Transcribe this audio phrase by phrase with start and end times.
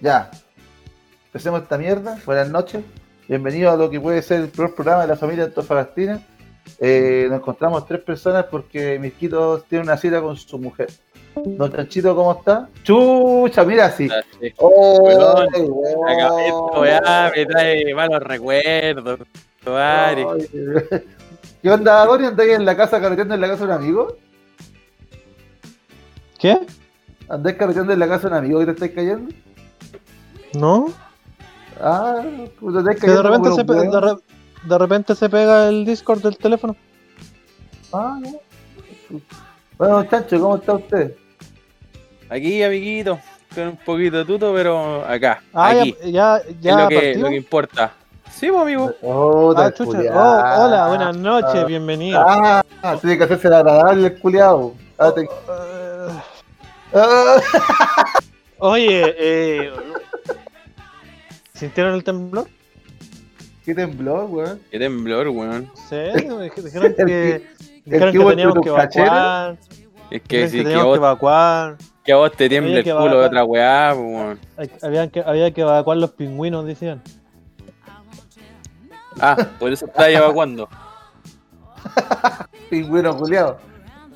[0.00, 0.30] Ya.
[1.26, 2.18] Empecemos esta mierda.
[2.24, 2.82] Buenas noches.
[3.28, 6.20] Bienvenido a lo que puede ser el primer programa de la familia Antofagastina.
[6.80, 10.88] Eh, nos encontramos tres personas porque Misquito tiene una cita con su mujer.
[11.34, 12.68] Don Chanchito, ¿cómo está?
[12.82, 14.08] Chucha, mira así.
[14.58, 16.08] Oh, Weón, weón.
[16.08, 19.20] Acá, Esto weá, me trae malos recuerdos.
[21.62, 22.24] ¿Qué onda, Gori?
[22.26, 24.16] ¿Andáis en la casa carreteando en la casa de un amigo?
[26.38, 26.58] ¿Qué?
[27.28, 29.34] ¿Andáis carreteando en la casa de un amigo que te estáis cayendo?
[30.54, 30.86] ¿No?
[31.80, 32.22] Ah,
[32.60, 34.02] pues Que de repente, se los de, huevos.
[34.02, 36.74] re- de repente se pega el Discord del teléfono.
[37.92, 39.20] Ah, no.
[39.78, 41.14] Bueno, Chancho, ¿cómo está usted?
[42.30, 43.18] Aquí, amiguito,
[43.54, 45.94] con un poquito de tuto, pero acá, Ah, aquí.
[46.04, 47.92] ya, ya, ya es lo que, lo que importa.
[48.32, 48.92] Sí, pues, amigo.
[49.02, 49.98] Oh, Ah, chucha.
[50.12, 52.24] Oh, hola, buenas noches, Ah, bienvenido.
[52.26, 52.62] Ah,
[53.00, 54.74] tiene que hacerse el agradable el culiado.
[54.98, 56.20] Ah, te- Eh,
[56.94, 57.36] ah.
[58.58, 59.72] oye, eh,
[61.56, 62.46] ¿sintieron el temblor?
[63.64, 64.60] ¿Qué tembló, weón?
[64.70, 65.70] Qué temblor, weón.
[65.88, 65.96] Sí,
[66.62, 67.42] dijeron que,
[67.84, 69.58] dijeron que que hubo teníamos en que evacuar.
[70.10, 71.76] Es que si que que, teníamos que vos, evacuar.
[72.04, 74.38] que a vos te tiemble Oye, el culo de otra weá, weón.
[74.82, 77.02] Había que, había que evacuar los pingüinos, decían.
[79.18, 80.68] Ah, por eso estás evacuando.
[82.70, 83.58] Pingüino culiado.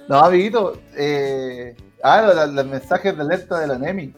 [0.09, 0.79] No, amiguito.
[0.95, 1.75] Eh...
[2.03, 4.15] Ah, los, los mensajes de alerta de la NEMI.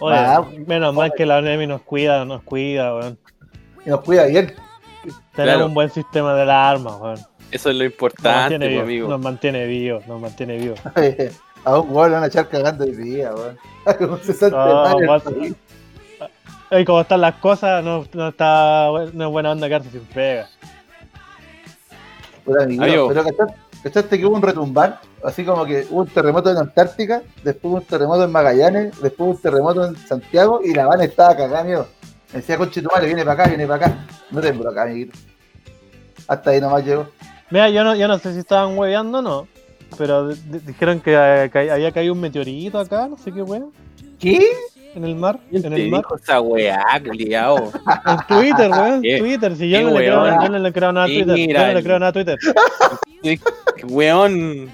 [0.00, 3.18] Oye, Ah, menos mal que la NEMI nos cuida, nos cuida, weón.
[3.84, 4.54] Y nos cuida bien.
[5.04, 5.66] Tenemos Claro.
[5.66, 7.18] un buen sistema de alarmas, weón.
[7.50, 9.08] Eso es lo Nos importante, mantiene pues, vivo, amigo.
[9.08, 10.74] nos mantiene vivo, nos mantiene vivo.
[11.64, 13.58] A un weón le van a echar cagando hoy día, weón.
[13.98, 15.22] Como se siente mal.
[16.70, 20.46] Ey, como están las cosas, no, no está no es buena onda quedarse sin pega.
[22.46, 23.08] Amiguito, Amigo.
[23.08, 25.00] Pero ¿cachaste, cachaste que hubo un retumbar?
[25.24, 29.42] Así como que hubo un terremoto en Antártica, después un terremoto en Magallanes, después un
[29.42, 31.86] terremoto en Santiago y la van estaba cagada, amigo.
[32.32, 34.06] Me decía, conche tu madre, viene para acá, viene para acá.
[34.30, 35.18] No tembló acá, amiguito.
[36.28, 37.08] Hasta ahí nomás llegó.
[37.50, 39.48] Mira, yo no, yo no sé si estaban hueveando o no,
[39.96, 43.40] pero di- di- dijeron que, eh, ca- había caído un meteorito acá, no sé qué
[43.42, 43.72] weón,
[44.20, 44.46] ¿Qué?
[44.94, 46.02] en el mar, ¿Quién en te el mar.
[46.02, 47.72] dijo esa weá, culiao?
[48.06, 49.18] En Twitter, weón, ¿Qué?
[49.18, 50.42] Twitter, si yo no, le creo, weón?
[50.42, 52.38] yo no le creo nada a Twitter, yo Mira, no le creo nada a Twitter.
[53.88, 54.68] weón,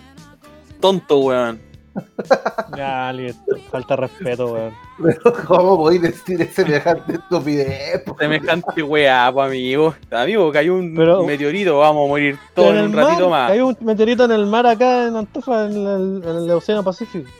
[0.84, 1.58] tonto, weón.
[2.76, 4.72] Ya, listo, falta respeto, weón.
[5.02, 8.02] Pero ¿cómo podéis decir semejante estupidez?
[8.04, 8.16] po?
[8.18, 9.94] Semejante weá, pues, amigo.
[10.10, 13.50] Amigo, cayó un Pero- meteorito, vamos a morir todos en un ratito más.
[13.50, 17.30] hay un meteorito en el mar acá en Antofa, en el, en el Océano Pacífico.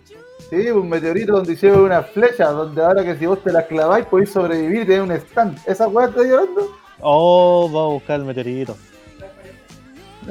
[0.49, 4.07] Sí, un meteorito donde hicieron una flecha, donde ahora que si vos te la claváis
[4.07, 5.59] podéis sobrevivir y tener un stand.
[5.67, 6.71] ¿Esa weá está llorando?
[7.01, 8.77] Oh, va a buscar el meteorito.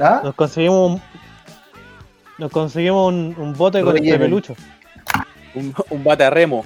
[0.00, 0.22] ¿Ah?
[0.24, 1.02] Nos conseguimos un,
[2.38, 4.14] nos conseguimos un, un bote con Relleno.
[4.14, 4.54] este pelucho.
[5.54, 6.64] Un, un bate a remo.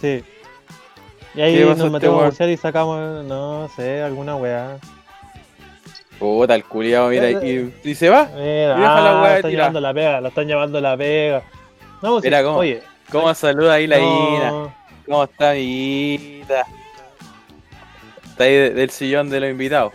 [0.00, 0.22] Sí.
[1.34, 4.76] Y ahí ¿Qué pasó nos este metemos a bucear y sacamos, no sé, alguna weá.
[6.18, 8.26] Puta, el culiao, mira, y, y se va.
[8.34, 11.42] Mira, deja la ah, weá están llevando la pega, lo están llevando la pega.
[12.00, 14.50] No, pues, Mira sí, cómo- oye, ¿Cómo saluda ahí la Ina?
[14.50, 14.74] no,
[15.06, 16.64] ¿Cómo está, amiguita?
[18.24, 19.92] Está ahí de- del sillón de los invitados.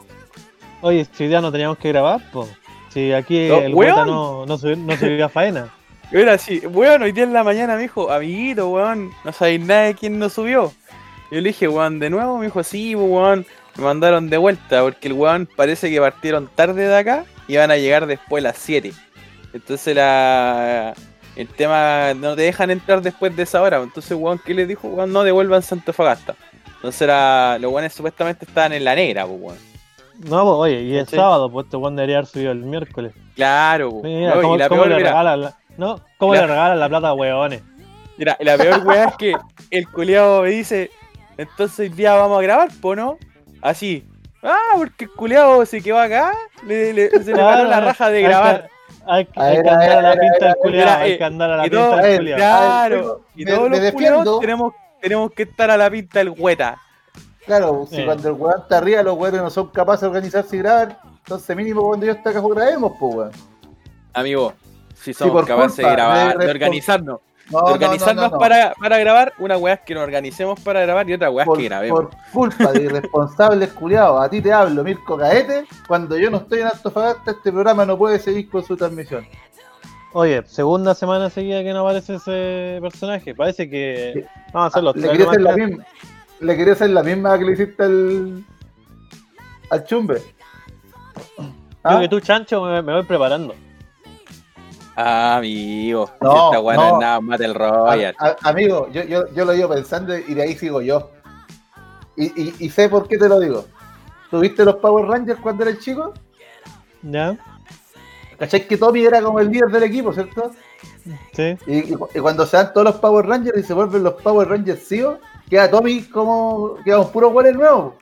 [0.82, 2.50] oye, si día no teníamos que grabar, pues.
[2.98, 3.92] Si aquí No, el weón.
[3.92, 5.70] hueta no, no, se, no se a faena.
[6.12, 9.84] Mira, sí, weón, hoy día en la mañana me dijo, amiguito, weón, no sabéis nada
[9.84, 10.74] de quién nos subió.
[11.30, 14.82] Yo le dije, weón, de nuevo, me dijo, sí, pues, weón, me mandaron de vuelta,
[14.82, 18.48] porque el weón parece que partieron tarde de acá y van a llegar después a
[18.48, 18.92] las 7.
[19.54, 20.96] Entonces la
[21.36, 23.78] el tema no te dejan entrar después de esa hora.
[23.78, 24.88] Entonces, weón, ¿qué les dijo?
[24.88, 26.36] Weón, no devuelvan Santo Fagasta.
[26.78, 29.77] Entonces era, los weones supuestamente estaban en la negra, pues, weón.
[30.20, 31.20] No, pues, oye, y el ¿Cachai?
[31.20, 33.14] sábado, pues este weón debería haber subido el miércoles.
[33.36, 34.04] Claro, pues.
[34.04, 36.48] Mira, No, ¿cómo, y la cómo peor, le mira, regalan la, no, ¿cómo La- le
[36.48, 37.62] regalan la plata a weones?
[38.18, 39.34] Mira, la peor weá es que
[39.70, 40.90] el culiao me dice,
[41.38, 43.18] entonces hoy día vamos a grabar, po, ¿no?
[43.62, 44.08] Así.
[44.42, 46.32] Ah, porque el culiao se quedó acá,
[46.66, 48.70] le, le- se le paró la raja de grabar.
[49.06, 51.98] Hay, que- hay andar a la pinta del mira, hay que andar a la pinta
[51.98, 52.38] del culiao.
[52.38, 56.82] Claro, y todos los culiados tenemos, tenemos que estar a la pinta del hueta.
[57.48, 58.06] Claro, si Eh.
[58.06, 61.56] cuando el weón está arriba, los weones no son capaces de organizarse y grabar, entonces
[61.56, 63.32] mínimo cuando yo esté acá grabemos, pues weón.
[64.14, 64.54] Amigo,
[64.94, 68.40] si somos por capaces de grabar, de organizarnos, No, de organizarnos no, no, no.
[68.40, 71.58] Para, para grabar, una weá es que nos organicemos para grabar y otra weá es
[71.58, 72.00] que grabemos.
[72.00, 74.22] por culpa de irresponsables culiados.
[74.22, 75.66] A ti te hablo, Mirko Caete.
[75.88, 79.26] Cuando yo no estoy en Antofagasta, este programa no puede seguir con su transmisión.
[80.14, 83.34] Oye, segunda semana seguida que no aparece ese personaje.
[83.36, 84.26] Parece que.
[84.52, 84.94] Vamos a hacerlo.
[84.96, 85.86] Le quería hacer la misma,
[86.40, 88.44] le quería hacer la misma que le hiciste al,
[89.70, 90.22] al chumbe.
[91.38, 91.44] Yo
[91.84, 92.00] ¿Ah?
[92.00, 93.56] que tú, chancho, me, me voy preparando.
[94.96, 96.10] Ah, amigo.
[96.22, 96.94] No, esta weá no no.
[96.96, 98.16] es nada más del Royal.
[98.20, 101.12] A- a- amigo, yo, yo, yo lo digo pensando y de ahí sigo yo.
[102.16, 103.66] Y, y, y sé por qué te lo digo.
[104.32, 106.14] ¿Tuviste los Power Rangers cuando eras chico?
[107.04, 107.38] ¿Ya?
[108.40, 110.52] ¿Cachai que Tommy era como el líder del equipo, cierto?
[111.34, 111.56] Sí.
[111.68, 114.16] Y, y cu- y cuando se dan todos los Power Rangers y se vuelven los
[114.16, 115.20] Power Rangers CEO,
[115.50, 116.76] queda Tommy como.
[116.84, 117.96] queda un puro güey nuevo.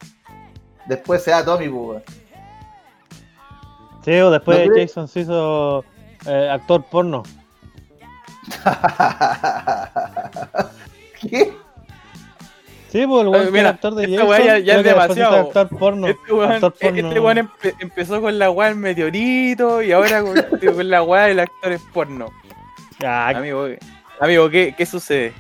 [0.86, 1.82] Después se da Tommy, pues.
[1.88, 2.04] weón.
[4.04, 4.76] Sí, o después ¿No?
[4.76, 5.84] Jason se hizo
[6.28, 7.24] eh, actor porno.
[11.22, 11.54] ¿Qué?
[12.90, 14.64] Sí, pues el weón mira, era actor de esta Jason.
[14.64, 15.36] ya- es demasiado.
[15.48, 16.08] Actor porno.
[16.08, 17.08] Este weón, actor porno.
[17.08, 20.36] este weón empe- empezó con la weá del meteorito y ahora con,
[20.76, 22.28] con la weá del actor es porno.
[23.04, 23.68] Ah, Amigo,
[24.22, 25.34] amigo ¿qué, qué sucede?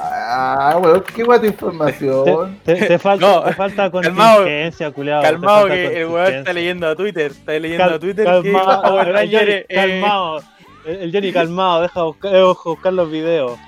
[0.00, 2.56] Ah, weón, qué guay tu información.
[2.64, 5.22] te, te- te falta, No, te falta contingencia, culiado.
[5.22, 7.32] Calmado que el weón está leyendo a Twitter.
[7.32, 10.42] Está leyendo Cal- a Twitter calmado, que Power el Ranger Johnny, eh, calmado.
[10.86, 12.32] El, Johnny calmado, deja buscar,
[12.64, 13.58] buscar los videos.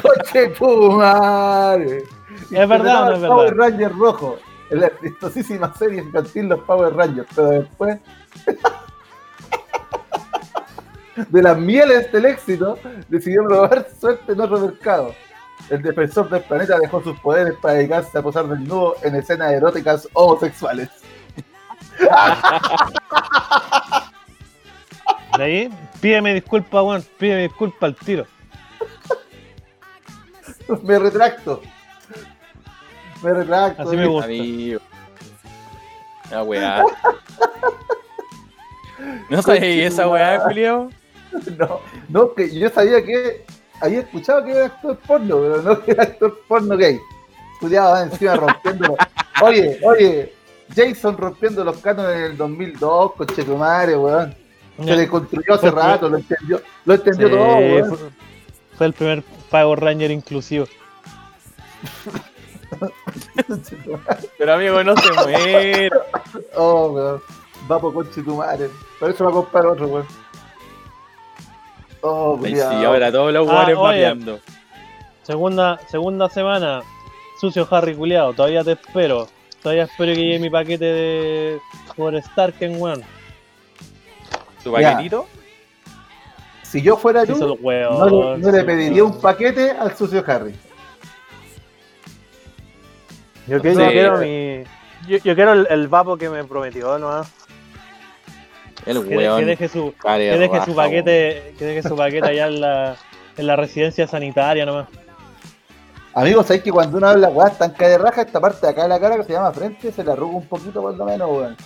[0.00, 0.52] Coche
[0.96, 1.98] madre.
[2.50, 3.70] ¿Es verdad no es Power verdad?
[3.70, 4.38] Ranger rojo.
[4.70, 7.28] En la exitosísima serie infantil Los Power Rangers.
[7.34, 7.98] Pero después.
[11.28, 12.78] de las mieles del éxito,
[13.08, 15.14] decidió probar suerte en otro mercado.
[15.70, 20.08] El defensor del planeta dejó sus poderes para dedicarse a posar desnudo en escenas eróticas
[20.12, 20.90] homosexuales.
[25.38, 27.02] De ahí, pídeme disculpa, weón.
[27.18, 28.26] Pídeme disculpa al tiro.
[30.82, 31.62] Me retracto.
[33.22, 33.82] Me retracto.
[33.82, 34.26] Así me gusta.
[34.26, 34.80] Amigo.
[36.30, 36.84] La weá.
[39.30, 40.90] ¿No sabéis esa weá, Julio?
[41.56, 41.80] No,
[42.10, 43.46] no, que yo sabía que
[43.82, 46.98] había escuchado que era actor porno, pero no que era actor porno gay.
[47.60, 48.96] Cuidado, va encima rompiendo.
[49.42, 50.32] Oye, oye,
[50.74, 54.34] Jason rompiendo los cánones en el 2002, coche tu madre, weón.
[54.84, 57.88] Se le construyó hace rato, lo entendió, lo Sí, entendió todo, weón.
[57.96, 57.98] fue,
[58.78, 60.66] fue el primer Power Ranger inclusivo.
[64.38, 65.90] Pero amigo, no se muere.
[66.56, 67.22] Oh, weón.
[67.70, 68.68] Va por coche tu madre.
[68.98, 70.06] Por eso va a comprar otro, weón.
[72.02, 73.74] Oh, sí, ahora todos los Ah, oye.
[73.76, 74.40] mapeando.
[75.22, 76.82] Segunda, segunda semana.
[77.40, 78.32] Sucio Harry culiado.
[78.34, 79.28] Todavía te espero.
[79.62, 81.58] Todavía espero que llegue mi paquete de
[81.96, 83.02] por Starken, weón.
[84.64, 84.90] ¿Tu Ya.
[84.92, 85.26] paquetito?
[86.62, 87.24] Si yo fuera
[87.60, 87.98] weón.
[87.98, 90.54] no le, no le sí, pediría un paquete al sucio Harry.
[93.46, 93.68] Yo, Sí.
[93.68, 94.64] yo quiero mi.
[95.08, 97.22] Yo, yo quiero el, el vapo que me prometió, ¿no?
[98.86, 99.46] El Que, que weón.
[99.46, 100.08] deje su, que
[100.38, 102.96] deje su paquete, que deje su paquete allá en la,
[103.36, 104.88] en la residencia sanitaria nomás.
[106.14, 108.82] Amigos, sabéis que cuando uno habla weá tan cae de raja, esta parte de acá
[108.82, 111.28] de la cara que se llama frente se le arruga un poquito por lo menos,
[111.30, 111.56] weón.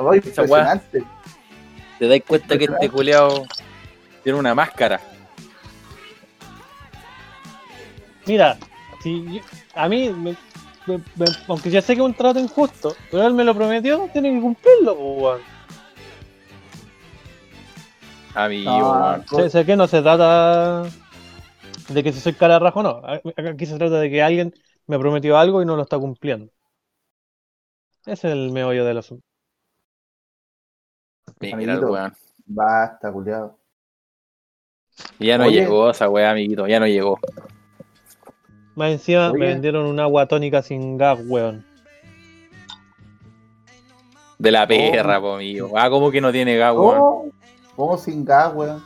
[0.00, 0.74] Muy Esa weá.
[0.74, 1.04] impresionante.
[1.98, 3.44] Te das cuenta que este culeado
[4.24, 5.00] tiene una máscara.
[8.26, 8.56] Mira,
[9.02, 9.40] si yo-
[9.74, 10.36] a mí, me-
[10.86, 14.08] me- me- aunque ya sé que es un trato injusto, pero él me lo prometió,
[14.12, 15.51] tiene que cumplirlo, pues, weón.
[18.34, 19.26] Amigo, No, weón.
[19.28, 20.84] Sé, sé que no se trata
[21.88, 23.02] de que si soy cara de raja o no.
[23.50, 24.52] Aquí se trata de que alguien
[24.86, 26.50] me prometió algo y no lo está cumpliendo.
[28.06, 29.24] Ese es el meollo del asunto.
[31.40, 32.12] Mira el weón.
[32.46, 33.58] Basta, culiado.
[35.18, 35.60] Y ya no Oye.
[35.60, 36.66] llegó esa weá, amiguito.
[36.66, 37.18] Ya no llegó.
[38.74, 41.64] Más encima me vendieron un agua tónica sin gas, weón.
[44.38, 45.70] De la perra, po, amigo.
[45.76, 47.32] Ah, como que no tiene gas, weón.
[47.76, 47.88] ¿Cómo?
[47.90, 48.82] ¿Cómo sin gas, weón?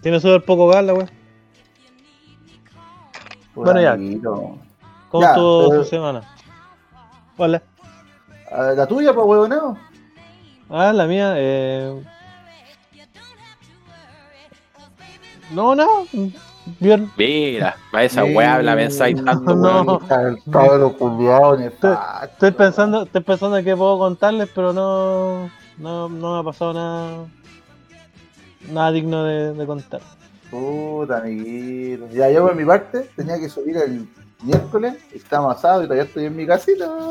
[0.00, 1.10] Tiene súper poco gas, la weón.
[3.54, 3.96] Bueno, ya.
[5.10, 6.22] ¿Cómo Ya, estuvo pero- su semana?
[7.36, 7.62] Hola.
[8.50, 9.78] Ah, La tuya, pues, weón, no.
[10.70, 12.02] Ah, la mía, eh...
[15.50, 15.86] No, no.
[16.80, 17.10] Bien.
[17.18, 19.54] Mira, para esa weá la pensáis tanto,
[20.46, 20.92] No.
[20.96, 22.24] culiado, nefasto.
[22.24, 26.72] Estoy pensando, estoy pensando en qué puedo contarles, pero no, no, no me ha pasado
[26.72, 27.26] nada,
[28.70, 30.00] nada digno de, de contar.
[30.50, 32.08] Puta, amiguito.
[32.10, 34.08] Ya, yo por mi parte tenía que subir el
[34.42, 37.10] miércoles, estamos asados y todavía estoy en mi casita.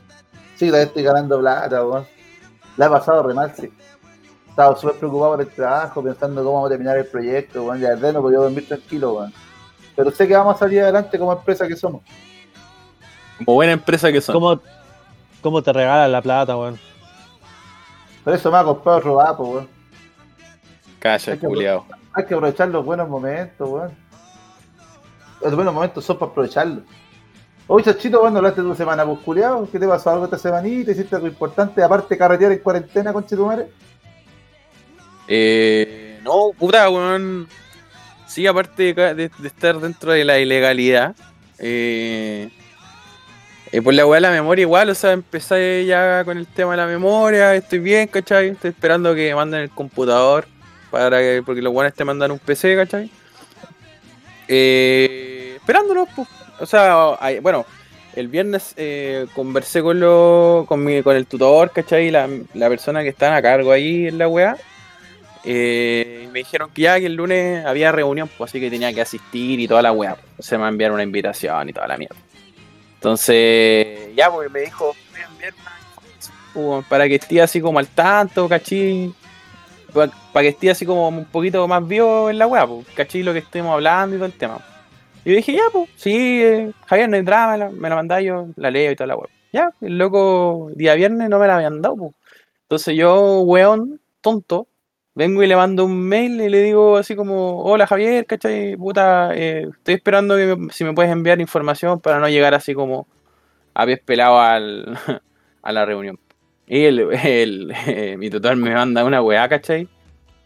[0.55, 2.05] Sí, todavía estoy ganando plata, weón.
[2.77, 3.71] La he pasado re mal, sí.
[4.47, 7.79] Estaba súper preocupado por el trabajo, pensando cómo vamos a terminar el proyecto, weón.
[7.79, 9.33] Ya verdad no podía dormir tranquilo, weón.
[9.95, 12.01] Pero sé que vamos a salir adelante como empresa que somos.
[13.39, 14.33] Como buena empresa que son.
[14.33, 14.59] ¿Cómo,
[15.41, 16.79] cómo te regalan la plata, weón?
[18.23, 19.72] Por eso me ha comprado otro vapo, weón.
[21.03, 21.85] Calla, Hay que- culiao.
[22.13, 23.91] Hay que aprovechar los buenos momentos, weón.
[25.41, 26.83] Los buenos momentos son para aprovecharlos.
[27.67, 29.69] Oye, Chachito, ¿cuándo hablaste de tu semana, pues, culiao?
[29.69, 30.91] ¿Qué te pasó algo esta semanita?
[30.91, 31.83] ¿Hiciste algo importante?
[31.83, 33.67] Aparte de carretear en cuarentena, con Chitumare.
[35.27, 37.47] Eh, no, puta, weón.
[38.27, 41.15] Sí, aparte de, de- de estar dentro de la ilegalidad,
[41.59, 42.49] eh,
[43.71, 46.71] eh, por la weá de la memoria igual, o sea, empecé ya con el tema
[46.71, 48.49] de la memoria, estoy bien, ¿cachai?
[48.49, 50.47] Estoy esperando que manden el computador,
[50.93, 53.09] para que, porque los weones te mandan un PC, ¿cachai?
[54.47, 56.27] Eh, esperándolo, pues.
[56.59, 57.65] O sea, bueno,
[58.15, 62.11] el viernes eh, conversé con, lo, con, mi, con el tutor, ¿cachai?
[62.11, 64.55] La, la persona que está a cargo ahí en la weá.
[65.43, 69.01] Eh, me dijeron que ya que el lunes había reunión, pues así que tenía que
[69.01, 70.15] asistir y toda la weá.
[70.15, 70.45] pues.
[70.45, 72.15] Se me va a enviar una invitación y toda la mierda.
[72.97, 75.53] Entonces, ya, pues me dijo, voy a enviar
[76.53, 79.11] una para que esté así como al tanto, ¿cachai?
[79.93, 83.23] Para que esté así como un poquito más vivo en la weá, pues, ¿cachai?
[83.23, 84.59] Lo que estemos hablando y todo el tema.
[85.25, 88.47] Y dije, ya, pues, sí, eh, Javier, no hay drama, la- me la mandáis yo,
[88.55, 89.29] la leo y toda la weá.
[89.53, 92.11] Ya, el loco, día viernes no me la habían dado, pues.
[92.63, 94.67] Entonces yo, weón, tonto,
[95.15, 98.75] vengo y le mando un mail y le digo así como, hola Javier, ¿cachai?
[98.75, 102.73] Puta, eh, estoy esperando que me- si me puedes enviar información para no llegar así
[102.73, 103.05] como
[103.75, 104.97] a pies pelado al,
[105.61, 106.17] a la reunión.
[106.73, 107.71] Y el,
[108.17, 109.87] mi tutor me manda una weá, ¿cachai?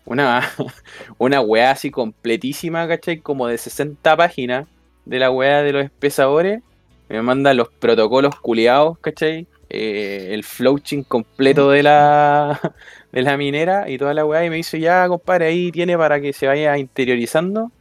[0.04, 0.42] Una,
[1.18, 3.20] una weá así completísima, ¿cachai?
[3.20, 4.68] Como de 60 páginas
[5.06, 6.62] de la weá de los espesadores.
[7.08, 9.48] Me manda los protocolos culiados, ¿cachai?
[9.70, 12.74] Eh, el flowching completo de la,
[13.14, 14.44] de la minera y toda la weá.
[14.44, 17.72] Y me dice, ya, compadre, ahí tiene para que se vaya interiorizando,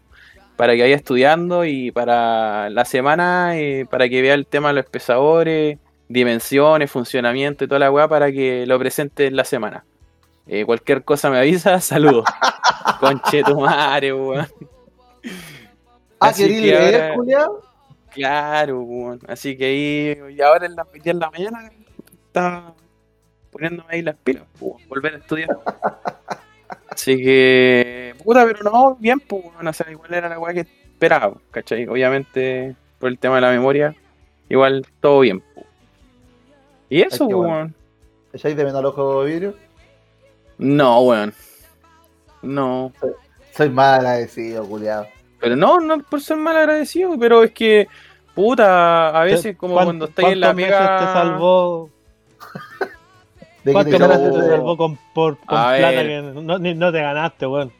[0.55, 4.75] para que vaya estudiando y para la semana, eh, para que vea el tema de
[4.75, 9.85] los espesadores, dimensiones, funcionamiento y toda la weá, para que lo presente en la semana.
[10.47, 12.25] Eh, cualquier cosa me avisa, saludos.
[13.01, 14.47] Conche tu madre, weón.
[16.19, 17.61] Ah, Así ¿querís que leer, ahora- culiao?
[18.11, 19.21] Claro, weón.
[19.29, 21.71] Así que ahí, y ahora en la, en la mañana
[22.27, 22.73] está
[23.51, 25.51] poniéndome ahí las pilas, weón, volver a estudiar.
[26.89, 30.61] Así que, puta, pero no, bien, pues, weón, o sea, igual era la weá que
[30.61, 31.87] esperaba, ¿cachai?
[31.87, 33.95] Obviamente, por el tema de la memoria,
[34.49, 35.66] igual todo bien, pues.
[36.89, 37.53] Y eso, Ay, pues, bueno.
[37.55, 37.75] weón.
[38.33, 39.55] ¿Echáis de menos al ojo de vidrio?
[40.59, 41.35] No, weón.
[42.43, 42.93] No.
[43.53, 45.07] Soy mal agradecido, culiao.
[45.41, 47.89] Pero no, no por ser mal agradecido, pero es que,
[48.35, 50.99] puta, a veces como ¿Cuán- cuando estáis en la ¿Cuántos meses pega...
[50.99, 51.91] te salvó?
[53.65, 56.07] De ¿Cuántos meses te salvó con, por, con A plata ver.
[56.07, 57.73] que no, ni- no te ganaste, weón?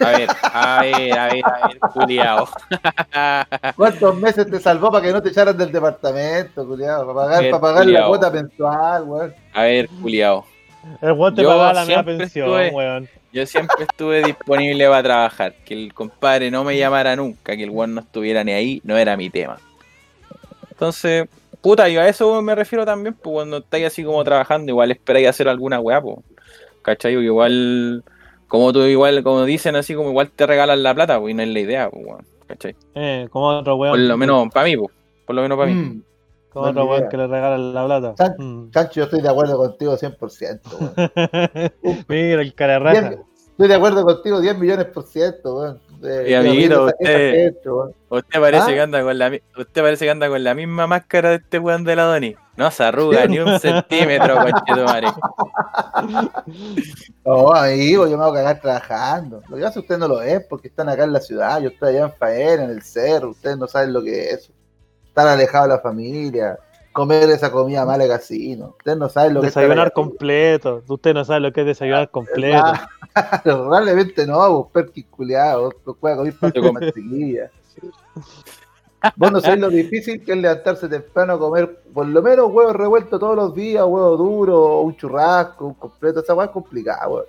[0.00, 2.48] A ver, a ver, a ver, a ver, culiao.
[3.76, 7.06] ¿Cuántos meses te salvó para que no te echaran del departamento, culiao?
[7.06, 9.34] Para pagar, para pagar la cuota mensual, weón.
[9.52, 10.44] A ver, culiao.
[11.00, 13.08] El weón te pagaba la siempre pensión, estuve- weón.
[13.32, 15.54] Yo siempre estuve disponible para trabajar.
[15.64, 18.96] Que el compadre no me llamara nunca, que el weón no estuviera ni ahí, no
[18.96, 19.58] era mi tema.
[20.70, 21.28] Entonces,
[21.60, 25.28] puta, yo a eso me refiero también, pues cuando estáis así como trabajando, igual esperáis
[25.28, 26.16] hacer alguna weá, pues.
[26.82, 27.14] ¿Cachai?
[27.14, 28.04] Porque igual,
[28.48, 31.42] como tú igual, como dicen así, como igual te regalan la plata, pues y no
[31.42, 32.24] es la idea, pues, weón.
[32.46, 32.76] ¿Cachai?
[32.94, 33.92] Eh, como otro weón.
[33.92, 34.90] Por lo menos para mí, pues.
[35.26, 35.74] Por lo menos para mí.
[35.74, 36.02] Mm.
[36.52, 38.14] Como otro weón que le regalan la plata.
[38.16, 38.70] San- Mm.
[38.70, 40.94] Chancho, yo estoy de acuerdo contigo 100%, weón.
[42.08, 43.14] Mira el cara raja.
[43.50, 45.80] Estoy de acuerdo contigo 10 millones por ciento, weón.
[46.00, 47.54] De- Y, amiguito, usted-.
[48.10, 48.74] Usted parece ¿Ah?
[48.74, 51.82] que anda con la usted parece que anda con la misma máscara de este weón
[51.84, 52.36] de la Doni.
[52.56, 55.08] No se arruga ni un centímetro, conchetumare.
[57.24, 59.42] No, amigo, yo me voy a cagar trabajando.
[59.48, 61.60] Lo que pasa es que usted no lo es porque están acá en la ciudad,
[61.60, 64.52] yo estoy allá en Faena, en el cerro, ustedes no saben lo que es eso.
[65.08, 66.56] Estar alejado de la familia,
[66.92, 68.76] comer esa comida mala de casino.
[68.78, 70.82] Ustedes no saben lo que es Desayunar completo.
[70.86, 72.62] Usted no sabe lo que es desayunar completo.
[72.64, 77.50] Ah, Probablemente no, vos perquis culiados, vos puedes comer pan con mantequilla.
[79.14, 82.74] Vos no sabés lo difícil que es levantarse temprano a comer por lo menos huevos
[82.74, 87.24] revueltos todos los días, huevo duro, un churrasco, un completo, esa hueá es complicada, weón.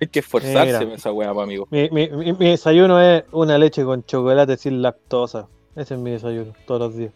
[0.00, 0.82] Hay que esforzarse Mira.
[0.82, 1.68] en esa weá, amigo.
[1.70, 5.46] Mi, mi, mi- mi desayuno es una leche con chocolate sin lactosa.
[5.76, 7.12] Ese es mi desayuno, todos los días.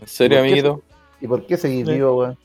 [0.00, 0.82] ¿En serio, ¿Por qué amiguito?
[1.20, 1.92] ¿Y por qué seguís Sí.
[1.94, 2.38] vivo, weón?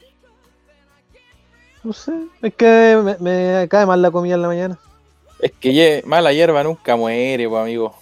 [1.83, 2.11] No sé,
[2.41, 4.79] es que me, me cae mal la comida en la mañana.
[5.39, 7.93] Es que ye- mala hierba nunca muere, pa' amigo.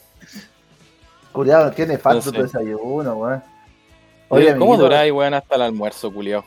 [1.34, 3.44] Culiado, tiene falta No tu desayuno, weón.
[4.30, 6.44] Oye, Oye, ¿Cómo duráis, weón, hasta el almuerzo, culiao?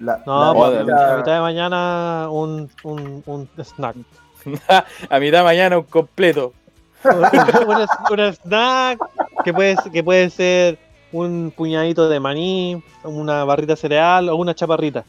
[0.00, 3.96] La, No, la pues, a mitad de mañana un, un, un snack.
[5.10, 6.54] a mitad de mañana un completo.
[7.04, 8.98] un, un snack
[9.44, 10.78] que puede, que puede ser
[11.12, 15.04] un puñadito de maní, una barrita cereal o una chaparrita.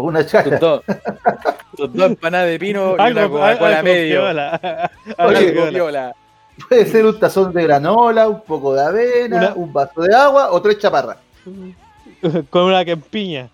[0.00, 0.82] O una Tus dos,
[1.76, 4.20] tus dos empanadas de pino y una Coca-Cola algo medio.
[4.20, 4.90] piola.
[5.18, 5.70] Oye, Algo piola.
[5.72, 6.14] Piola.
[6.68, 10.52] Puede ser un tazón de granola, un poco de avena, Una- un vaso de agua
[10.52, 11.16] o tres chaparras.
[12.50, 13.48] Con una quempiña.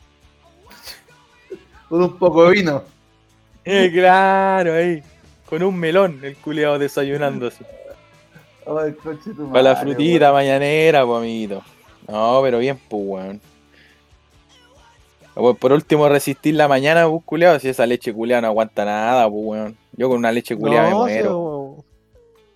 [1.89, 2.83] Con un poco de vino.
[3.65, 5.03] Eh, claro, ahí.
[5.49, 7.65] Con un melón, el culiado desayunando así.
[8.67, 10.35] Ay, coche tu Para la madre, frutita weón.
[10.35, 11.63] mañanera, pues, amiguito.
[12.09, 13.39] No, pero bien, pues, weón.
[13.41, 13.54] Pues,
[15.35, 17.59] por último, resistir la mañana, pues, culiado.
[17.59, 19.77] Si esa leche culiada no aguanta nada, pues, weón.
[19.97, 21.77] Yo con una leche culiada me muero.
[21.79, 21.85] sí,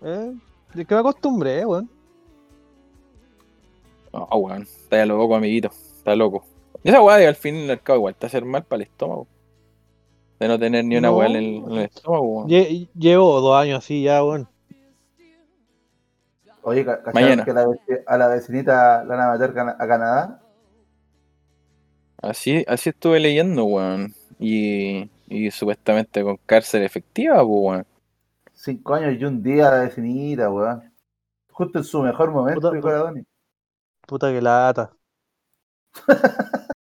[0.06, 0.32] eh,
[0.74, 1.88] de que me acostumbré, weón.
[4.12, 4.62] No, weón.
[4.62, 5.68] Está ya loco, amiguito.
[5.68, 6.44] Está loco.
[6.84, 8.88] Y esa weá de al fin y al cabo igual te hace mal para el
[8.88, 9.26] estómago.
[10.38, 11.16] De no tener ni una No.
[11.16, 12.48] weá en el, en el estómago, weón.
[12.48, 14.48] Lle- Llevo dos años así ya, weón.
[16.62, 17.44] Oye, ca- ¿cacharon Mañana.
[17.44, 20.40] que a la, vec- a la vecinita la van a meter a Canadá?
[22.20, 24.14] Así, así estuve leyendo, weón.
[24.38, 27.86] Y, y supuestamente con cárcel efectiva, pues, weón.
[28.52, 30.92] Cinco años y un día a la vecinita, weón.
[31.50, 33.14] Justo en su mejor momento, Puta-.
[34.06, 34.92] Puta que lata.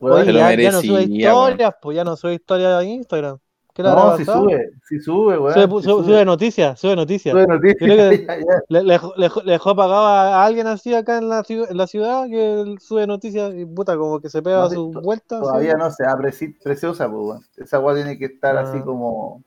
[0.00, 3.38] Weón, Oye, ya, ya no sube historias, pues ya no sube historias en Instagram.
[3.74, 4.42] ¿Qué le habrá no, si pasado?
[4.44, 5.54] sube, si sube, weón.
[5.54, 7.32] Sube, si sube- sube noticias, sube noticias.
[7.32, 7.76] Sube noticias.
[7.78, 8.44] Creo que- ya, ya.
[8.68, 11.86] Le, le, le- le dejó apagado a alguien así acá en la, ciu- en la
[11.86, 15.40] ciudad que sube noticias y puta, como que se pega No, to- vueltas.
[15.40, 15.48] así.
[15.48, 17.46] Todavía no se abre preci- preciosa, pues, weón.
[17.56, 18.84] Esa weá tiene que estar así Ah.
[18.84, 19.42] como.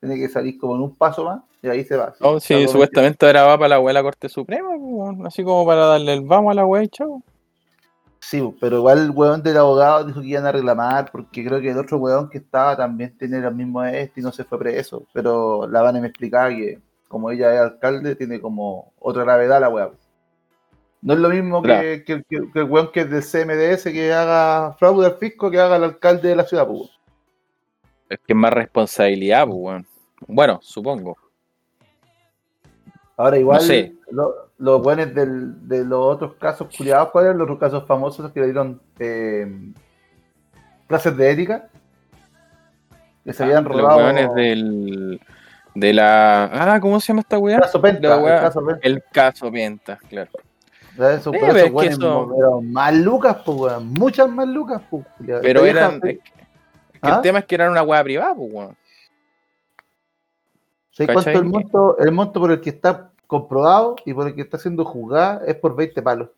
[0.00, 2.12] Tiene que salir como en un paso más y ahí se va.
[2.20, 5.26] No, sí, supuestamente ahora va para la weá de la Corte Suprema, pues.
[5.26, 7.22] Así como para darle el vamos a la weá y chao.
[8.26, 11.70] Sí, pero igual el weón del abogado dijo que iban a reclamar porque creo que
[11.70, 15.06] el otro weón que estaba también tenía el mismo este y no se fue preso.
[15.12, 19.60] Pero la van a me explicaba que como ella es alcalde tiene como otra gravedad
[19.60, 19.90] la weá.
[21.02, 21.82] No es lo mismo que, Claro.
[21.82, 25.60] que, que- que el weón que es del CMDS que haga fraude al fisco que
[25.60, 26.66] haga el alcalde de la ciudad.
[26.66, 26.90] Pues.
[28.08, 29.86] Es que es más responsabilidad, pues, weón.
[30.26, 31.18] Bueno, supongo.
[33.18, 33.94] Ahora igual No sé.
[34.10, 38.30] lo- los buenos del- de los otros casos culiados, ¿cuáles eran los otros casos famosos
[38.32, 39.72] que le dieron eh,
[40.86, 41.68] clases de ética?
[43.24, 43.98] Que se habían Los robado.
[43.98, 45.20] weones del.
[45.74, 46.44] De la.
[46.52, 47.58] Ah, ¿cómo se llama esta weá?
[47.60, 48.80] caso Penta, La el caso Penta.
[48.86, 50.30] El caso Penta, claro.
[50.96, 55.04] Eso, Sí, pero eso, pero más lucas, pues, weón, muchas más lucas, pues.
[55.42, 55.98] Pero eran.
[56.00, 56.30] vieja- Es que,
[56.94, 57.16] es que ¿Ah?
[57.16, 58.76] el tema es que eran una weá privada, pues, weón.
[60.92, 64.42] ¿sabes cuánto el monto, el monto por el que está comprobado y por el que
[64.42, 66.28] está siendo juzgada es por 20 palos?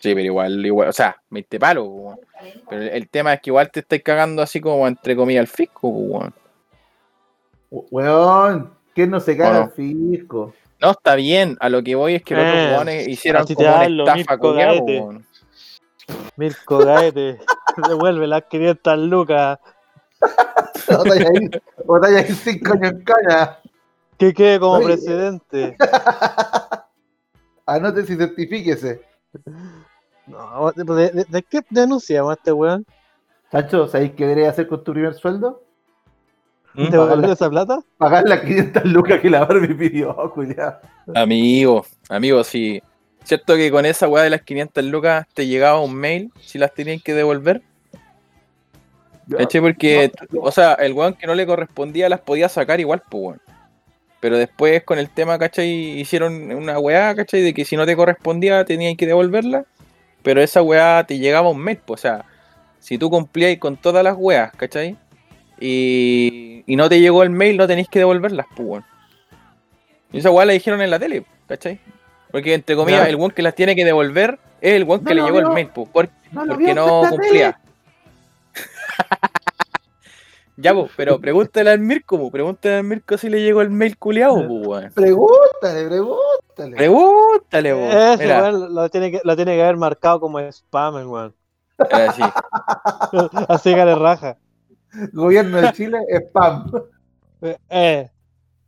[0.00, 2.20] Sí, pero igual, igual, o sea, 20 palos, weón.
[2.70, 5.88] Pero el, tema es que igual te estáis cagando así como entre comillas al fisco,
[5.88, 6.32] weón.
[7.70, 9.64] Weón, ¿quién no se caga Bueno.
[9.64, 10.54] al fisco?
[10.80, 11.56] No, está bien.
[11.60, 15.00] A lo que voy es que los Eh, otros weones hicieron como una estafa Gaete.
[15.00, 15.26] weón.
[16.36, 17.38] Mirko Gaete,
[17.88, 19.58] devuelve las 500 lucas.
[20.88, 21.50] Botalla ahí,
[21.84, 23.58] botalla ahí 5 años en caña.
[24.18, 24.86] Que quede como Oye.
[24.86, 25.76] presidente.
[27.66, 29.00] Anótese y certifíquese.
[30.26, 32.84] No, ¿de, de- de qué denunciamos a este weón?
[33.50, 35.62] Sancho, ¿sabéis qué deberías hacer con tu primer sueldo?
[36.74, 36.88] ¿Mm?
[36.90, 37.80] ¿Devolver esa plata?
[37.96, 40.78] Pagar las 500 lucas que la Barbie pidió, culiao.
[41.14, 42.82] Amigo, amigo, sí.
[43.24, 46.72] ¿Cierto que con esa weá de las 500 lucas te llegaba un mail si las
[46.74, 47.62] tenían que devolver?
[49.30, 49.60] ¿Cachai?
[49.60, 53.40] Porque, o sea, el weón que no le correspondía las podía sacar igual, pues weón.
[54.20, 55.68] Pero después con el tema, ¿cachai?
[56.00, 57.40] Hicieron una weá, ¿cachai?
[57.42, 59.64] De que si no te correspondía tenían que devolverla.
[60.22, 62.24] Pero esa weá te llegaba un mail, pues, o sea,
[62.80, 64.96] si tú cumplías con todas las weas, ¿cachai?
[65.60, 68.84] Y, y no te llegó el mail, no tenéis que devolverlas, pues, weón.
[70.12, 71.78] Y esa weá la dijeron en la tele, ¿cachai?
[72.32, 75.14] Porque entre comillas, el weón que las tiene que devolver es el weón No que
[75.14, 77.60] le llegó el mail, pues, por- No porque no cumplía.
[80.60, 83.96] Ya, pues, pero pregúntale al Mirko, pues, pregúntale al Mirko si le llegó el mail
[83.96, 84.92] culiado, pues, weón.
[84.92, 86.76] Pregúntale, pregúntale.
[86.76, 87.94] Pregúntale, pues.
[87.94, 91.34] Ese Mira, weón lo tiene, que, lo tiene que haber marcado como spam, el weón.
[91.78, 92.22] así.
[93.48, 94.36] Así que le raja.
[95.12, 96.72] Gobierno de Chile, spam.
[97.42, 98.10] Eh, eh.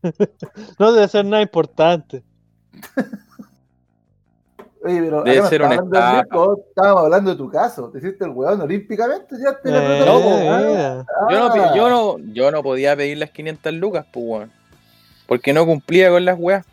[0.79, 2.23] No debe ser nada importante.
[4.83, 6.13] Oye, pero Debe no ser estafa.
[6.17, 7.91] Mirko, estábamos hablando de tu caso.
[7.91, 10.37] Te hiciste el weón olímpicamente, ya te Eh, la pelota.
[10.37, 11.07] mira.
[11.31, 11.73] Yo no, Ah.
[11.77, 14.53] yo, no, yo no podía pedir las 500 lucas, pues, weón.
[15.27, 16.65] Porque no cumplía con las weas.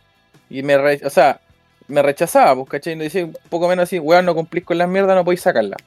[0.50, 1.42] Y me, re- o sea,
[1.90, 2.96] me rechazaba, pues, ¿cachai?
[2.96, 5.78] Me decía un poco menos así, weón, no cumplís con las mierdas, no podéis sacarlas.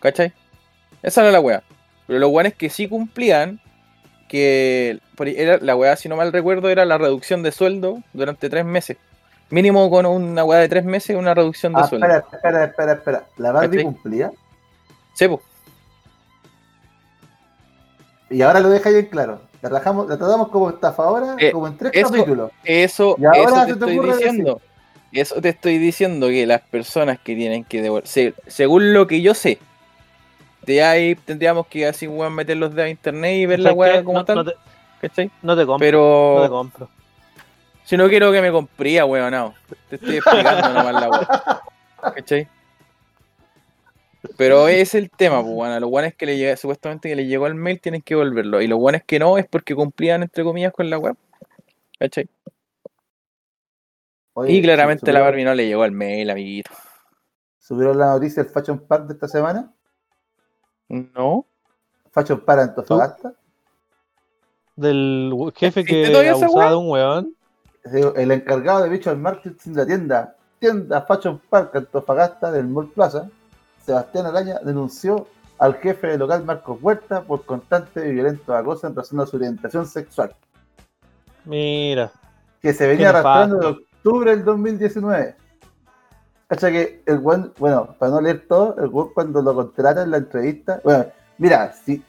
[0.00, 0.32] ¿Cachai?
[1.02, 1.62] Esa era la wea.
[2.06, 3.60] Pero los weones que sí cumplían,
[4.28, 8.64] que era, la wea, si no mal recuerdo, era la reducción de sueldo durante tres
[8.64, 8.96] meses.
[9.50, 12.06] Mínimo con una wea de tres meses, una reducción de Ah, sueldo.
[12.06, 13.26] espera, espera, espera, espera.
[13.36, 14.32] ¿La Barbie cumplía?
[15.14, 15.40] Sí, pues.
[18.28, 19.40] Y ahora lo deja bien claro.
[19.62, 22.50] La, rajamos, la tratamos como estafadora, Eh, como en tres eso- capítulos.
[22.64, 24.60] Eso, Y ahora eso te te estoy diciendo.
[25.12, 29.22] Eso te estoy diciendo que las personas que tienen que devolver, se- según lo que
[29.22, 29.58] yo sé,
[30.66, 33.78] De ahí tendríamos que así, weón, meter los dedos a internet y ver la ¿Sabes
[33.78, 34.36] weá como no, tal.
[34.38, 34.54] no te,
[35.00, 35.30] ¿Cachai?
[35.40, 35.66] no te compro.
[35.66, 36.88] No te Pero compro.
[37.86, 39.54] Si no quiero que me compría, weón, no.
[39.88, 41.62] Te estoy explicando nomás la weá.
[42.14, 42.48] ¿Cachai?
[44.36, 45.72] Pero ese es el tema, pues, weón.
[45.72, 48.60] A los weones que le llega, supuestamente que le llegó el mail tienen que volverlo.
[48.60, 51.16] Y los weones que no es porque cumplían, entre comillas, con la web.
[51.98, 52.28] ¿Cachai?
[54.34, 56.70] Oye, Y claramente a la subieron- Barbie no le llegó el mail, amiguito.
[57.58, 59.72] ¿Subieron la noticia del Fashion Park de esta semana?
[60.88, 61.46] No.
[62.12, 63.32] Fashion Park Antofagasta.
[64.76, 67.35] Del jefe ¿Existe que abusaba de un weón.
[67.92, 73.28] El encargado de Visual Marketing de la tienda, tienda Fashion Park Antofagasta del Mall Plaza,
[73.84, 78.96] Sebastián Araña, denunció al jefe del local Marcos Huerta por constante y violento acoso en
[78.96, 80.34] razón a su orientación sexual,
[81.44, 82.10] Mira.
[82.60, 85.36] que se venía arrastrando de octubre del 2019.
[86.48, 90.10] Cacha que el buen, bueno, para no leer todo, el buen cuando lo contrata en
[90.10, 91.06] la entrevista, bueno,
[91.38, 92.02] mira, si,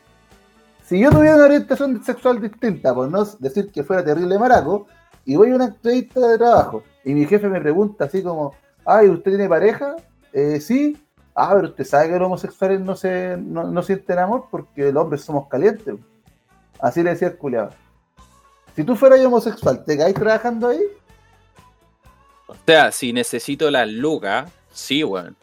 [0.83, 4.87] si yo tuviera una orientación sexual distinta, por no decir que fuera terrible maraco,
[5.27, 9.09] y voy a una entrevista de trabajo, y mi jefe me pregunta así como, ay,
[9.09, 9.97] ¿usted tiene pareja?
[10.33, 10.97] Eh, sí.
[11.35, 15.03] Ah, pero usted sabe que los homosexuales no se no, no sienten amor porque los
[15.03, 15.95] hombres somos calientes.
[16.79, 17.71] Así le decía el culiado.
[18.75, 20.81] Si tú fueras homosexual, ¿te caes trabajando ahí?
[22.47, 25.35] O sea, si necesito las lucas, sí, weón.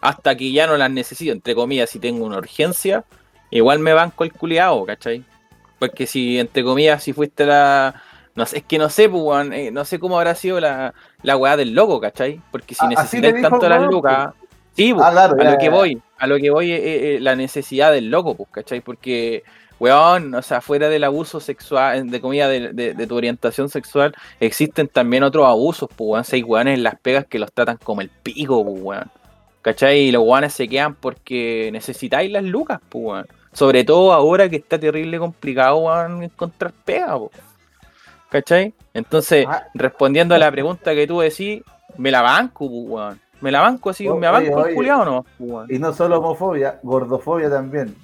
[0.00, 3.04] Hasta que ya no las necesito, entre comillas, si tengo una urgencia,
[3.50, 5.24] igual me banco el culiao, ¿cachai?
[5.78, 8.02] Porque si, entre comillas, si fuiste la.
[8.34, 11.36] No sé, es que no sé, pues, eh, no sé cómo habrá sido la, la
[11.36, 12.40] weá del loco, ¿cachai?
[12.50, 14.30] Porque si Ah, necesitáis tanto las lucas.
[14.74, 15.70] Sí, pues, Ah, claro, a ya, lo que ya.
[15.70, 18.80] voy, a lo que voy es la necesidad del loco, pues, ¿cachai?
[18.80, 19.42] Porque,
[19.78, 24.14] weón, o sea, fuera del abuso sexual, de comida de, de- de tu orientación sexual,
[24.40, 26.24] existen también otros abusos, pues, weón.
[26.32, 29.10] Hay weones en las pegas que los tratan como el pico, pues, weón.
[29.60, 30.00] ¿Cachai?
[30.04, 33.26] Y los weones se quedan porque necesitáis las lucas, pues, weón.
[33.52, 37.30] Sobre todo ahora que está terrible complicado, weón, encontrar pega, pues.
[38.32, 38.72] ¿Cachai?
[38.94, 39.66] Entonces, Ah.
[39.74, 41.62] respondiendo a la pregunta que tú decís,
[41.98, 43.20] me la banco, weón.
[43.42, 44.70] Me la banco así, Oye, me la banco oye.
[44.70, 45.66] el culiao o no, weón.
[45.70, 47.94] Y no solo homofobia, gordofobia también.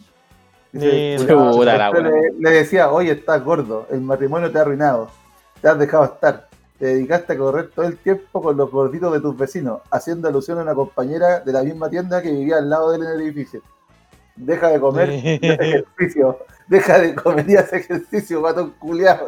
[0.72, 1.90] La wea.
[2.02, 5.10] le, le decía, oye, estás gordo, el matrimonio te ha arruinado,
[5.62, 6.46] te has dejado estar.
[6.78, 10.58] Te dedicaste a correr todo el tiempo con los gorditos de tus vecinos, haciendo alusión
[10.58, 13.20] a una compañera de la misma tienda que vivía al lado de él en el
[13.22, 13.62] edificio.
[14.36, 16.38] Deja de comer y haz ejercicio.
[16.68, 19.26] Deja de comer y haz ejercicio, matón culiado.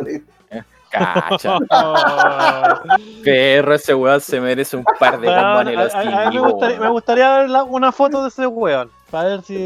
[0.90, 1.58] Cacha.
[3.24, 6.30] Perro, ese weón se merece un par de Weón, combos en el a- a- a
[6.30, 8.90] mí me, gustaría, me gustaría ver la- una foto de ese weón.
[9.10, 9.64] Para ver si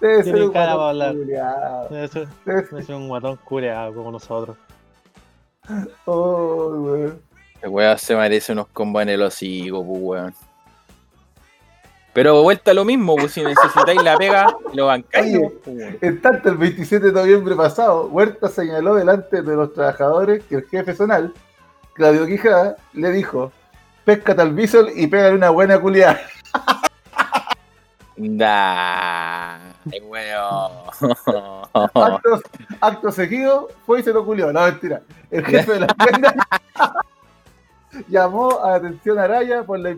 [0.00, 1.12] Debe Tiene ser cara para hablar.
[1.14, 1.88] culiao.
[1.90, 4.56] debe ser, Debe ser- un guatón cureado como nosotros.
[6.06, 7.20] Oh, weón.
[7.58, 10.34] Ese weón se merece unos combos en el hocico, pues, weón.
[12.12, 15.38] Pero vuelta a lo mismo, pues si necesitáis la pega, lo bancáis.
[15.64, 15.96] Pues.
[16.02, 20.64] En tanto, el 27 de noviembre pasado, Huerta señaló delante de los trabajadores que el
[20.68, 21.32] jefe zonal,
[21.94, 23.50] Claudio Quijada, le dijo:
[24.04, 26.20] Péscate al bisol y pégale una buena culiada.
[28.14, 29.58] Da,
[30.02, 30.72] weón.
[31.72, 32.42] Acto,
[32.80, 34.52] acto seguido, fue y se lo culió.
[34.52, 35.00] No, mentira.
[35.30, 35.86] El jefe de la
[38.08, 39.94] llamó a la atención a Araya por la,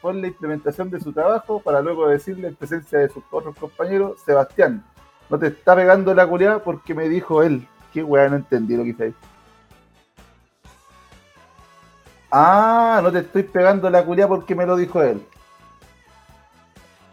[0.00, 4.20] por la implementación de su trabajo para luego decirle en presencia de sus otros compañeros:
[4.24, 4.84] Sebastián,
[5.28, 7.66] no te está pegando la culiada porque me dijo él.
[7.92, 9.14] Qué weá, no entendí lo que hice ahí.
[12.30, 15.22] Ah, no te estoy pegando la culiada porque me lo dijo él.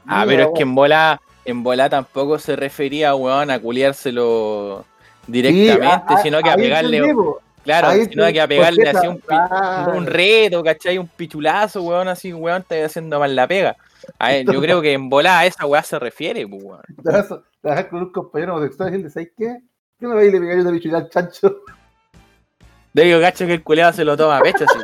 [0.07, 4.83] Ah, Mira, pero es que en bola, en bola tampoco se refería, weón, a culiárselo
[5.27, 7.21] directamente, Sí, a- sino que a pegarle, entendí.
[7.63, 9.97] Claro, ahí sino que a pegarle así un, claro.
[9.97, 10.97] un reto, ¿cachai?
[10.97, 13.75] Un pichulazo, weón, así, weón, está haciendo mal la pega.
[14.19, 16.81] A él, yo creo que en bola a esa weá se refiere, pues, weón.
[17.03, 19.57] Trabajar trabajar con un compañero homosexual y decirle, ¿sabes qué?
[19.99, 21.61] ¿Qué no y le pegáis una bichulada al chancho?
[22.93, 24.79] De digo, cacho que el culeado se lo toma a pecho, así.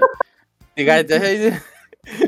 [0.76, 1.60] ¿Te?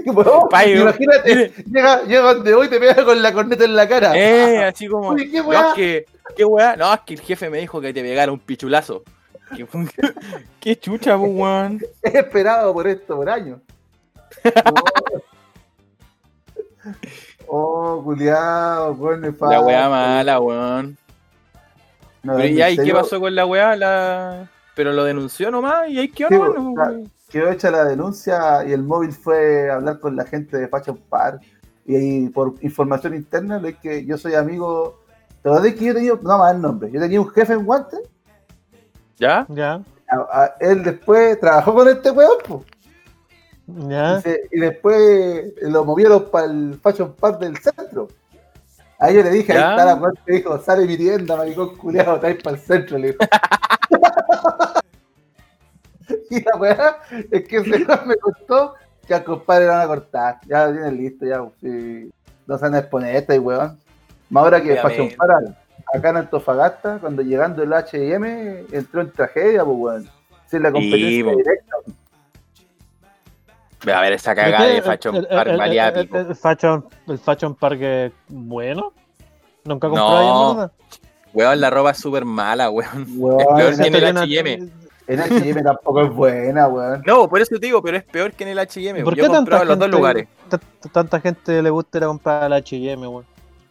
[0.08, 0.82] Weón, Payo.
[0.82, 4.12] imagínate, llega, llega donde hoy y te pega con la corneta en la cara.
[4.18, 5.16] Eh, así como.
[5.16, 5.70] ¿qué no, weá?
[5.70, 6.76] es que, ¿qué weá?
[6.76, 9.04] No, es que el jefe me dijo que te pegara un pichulazo.
[9.56, 9.68] ¿Qué,
[10.60, 11.82] qué chucha, weón?
[12.04, 13.60] He esperado por esto por años.
[17.48, 19.38] Oh, oh culiao, weón.
[19.42, 20.98] La weá mala, weón.
[22.22, 23.76] No, Pero ¿y qué pasó con la weá?
[23.76, 24.50] La...
[24.76, 27.12] Pero lo denunció nomás y ahí quedó Sí, nomás, weón.
[27.30, 31.00] Quedó hecha la denuncia y el móvil fue a hablar con la gente de Fashion
[31.10, 31.42] Park.
[31.86, 35.00] Y ahí, por información interna, es que yo soy amigo.
[35.42, 37.98] ¿Te acordás que yo tenía, no más el nombre, yo tenía un jefe en guante?
[39.20, 39.46] ¿Ya?
[39.50, 42.64] Ya, A- a- él después trabajó con este weón, po.
[43.68, 44.18] ya.
[44.18, 48.08] Y, se- y después lo movieron para el Fashion Park del centro.
[48.98, 49.72] Ahí yo le dije, ahí Ya.
[49.72, 52.98] está la weón que dijo, sale mi tienda, maricón culiado, está ahí para el centro,
[52.98, 53.20] le dijo.
[56.30, 56.98] y la weá
[57.32, 58.74] es que ese me contó
[59.08, 60.40] que al compadre lo van a cortar.
[60.48, 61.44] Ya lo tienen listo, ya.
[61.62, 62.12] sí.
[62.48, 63.78] No se van a exponer esta y weón.
[64.30, 64.76] Más ahora que.
[64.78, 65.58] Fashion Paral,
[65.94, 70.10] acá en Antofagasta, cuando llegando el H&M, entró en tragedia, pues weón.
[70.48, 71.32] Sí, la competencia po.
[71.38, 71.76] directa.
[73.98, 77.18] A ver, esa cagada de Fashion el, Park el- valía el- el- el Fashion, el
[77.18, 78.92] Fashion Park es bueno.
[79.64, 80.50] Nunca compré No.
[80.50, 80.72] ahí, ¿verdad?
[81.34, 83.06] Weón, la ropa es súper mala, weón.
[83.18, 84.70] Weón, Es peor en que en el H&M.
[85.08, 87.02] En H&M tampoco es buena, weón.
[87.06, 89.04] No, por eso te digo, pero es peor que en el H&M.
[89.04, 90.28] ¿Por Yo qué he comprado tanta en los dos gente- lugares.
[90.92, 93.26] Tanta gente le gusta ir a comprar al H&M, weón.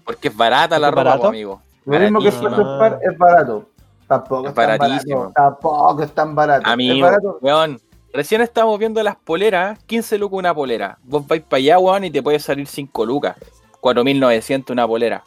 [0.04, 1.60] Porque es barata la ¿Es ropa, amigo.
[1.88, 3.66] Lo mismo que Park es barato.
[4.06, 5.18] Tampoco Es tan baratísimo.
[5.20, 5.32] barato.
[5.34, 6.68] Tampoco es tan barato.
[6.68, 7.38] Amigo, barato.
[7.40, 7.80] weón.
[8.12, 10.98] Recién estábamos viendo las poleras, 15 lucas una polera.
[11.02, 13.36] Vos vais para allá, weón, y te puede salir 5 lucas.
[13.80, 15.22] 4.900 una polera.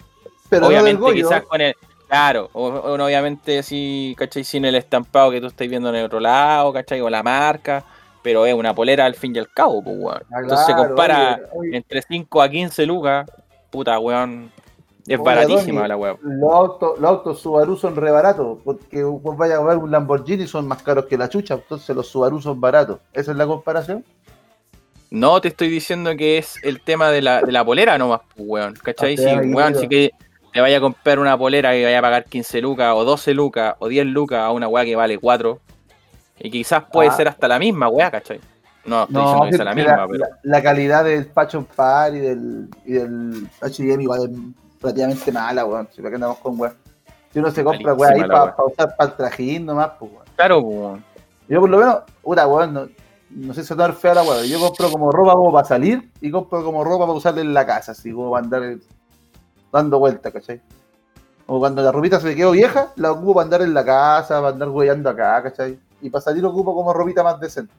[0.50, 1.76] Pero obviamente, quizás con el.
[2.08, 4.44] Claro, o, o obviamente, sí, ¿cachai?
[4.44, 7.00] Sin el estampado que tú estás viendo en el otro lado, ¿cachai?
[7.02, 7.84] O la marca.
[8.22, 10.24] Pero es una polera al fin y al cabo, pues, weón.
[10.32, 13.30] Ah, Entonces se compara oye, oye, entre 5 a 15 lucas.
[13.70, 14.52] Puta, weón.
[15.08, 16.18] Es Oye, baratísima la weón.
[16.22, 20.46] Los autos, los autos Subaru son re baratos, porque vos vayas a comprar un Lamborghini
[20.48, 23.00] son más caros que la chucha, entonces los Subaru son baratos.
[23.14, 24.06] ¿Esa es la comparación?
[25.10, 28.48] No te estoy diciendo que es el tema de la, de la polera nomás, pues,
[28.48, 28.74] weón.
[28.76, 29.16] ¿Cachai?
[29.16, 30.12] Ah, Si, te ha weón, si que
[30.54, 33.76] te vaya a comprar una polera que vaya a pagar 15 lucas, o 12 lucas,
[33.80, 35.60] o 10 lucas a una weá que vale 4.
[36.40, 37.14] Y quizás puede Ah.
[37.14, 38.40] ser hasta la misma weá, ¿cachai?
[38.86, 40.20] No, estoy No, diciendo que sea la la, misma, pero.
[40.20, 44.30] la- la calidad del Fashion Par y del, y del H&M igual es
[44.82, 45.88] relativamente mala, weón.
[45.92, 46.74] Si para qué andamos con weón.
[47.32, 50.26] Si uno se compra weón ahí para usar para el trajín nomás, pues weón.
[50.36, 51.04] Claro, pues, weón.
[51.48, 52.88] Yo por lo menos, puta weón, no,
[53.30, 54.46] no sé si sonar fea la weón.
[54.46, 57.66] Yo compro como ropa como para salir y compro como ropa para usarla en la
[57.66, 58.78] casa, así como para andar
[59.72, 60.62] dando vueltas, ¿cachai?
[61.48, 64.40] O cuando la ropita se me quedó vieja, la ocupo para andar en la casa,
[64.42, 65.78] para andar hueando acá, ¿cachai?
[66.02, 67.74] Y para salir ocupo como ropita más decente.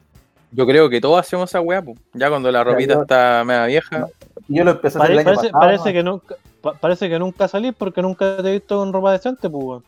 [0.51, 1.97] Yo creo que todos hacemos esa weá, pues.
[2.13, 4.07] Ya cuando la ropita yo- está media vieja.
[4.47, 5.59] Y yo lo empecé a hacer el año parece, pasado.
[5.59, 5.93] parece ¿no?
[5.93, 9.49] que nunca, pa- parece que nunca salís porque nunca te he visto con ropa decente,
[9.49, 9.83] pues, weón.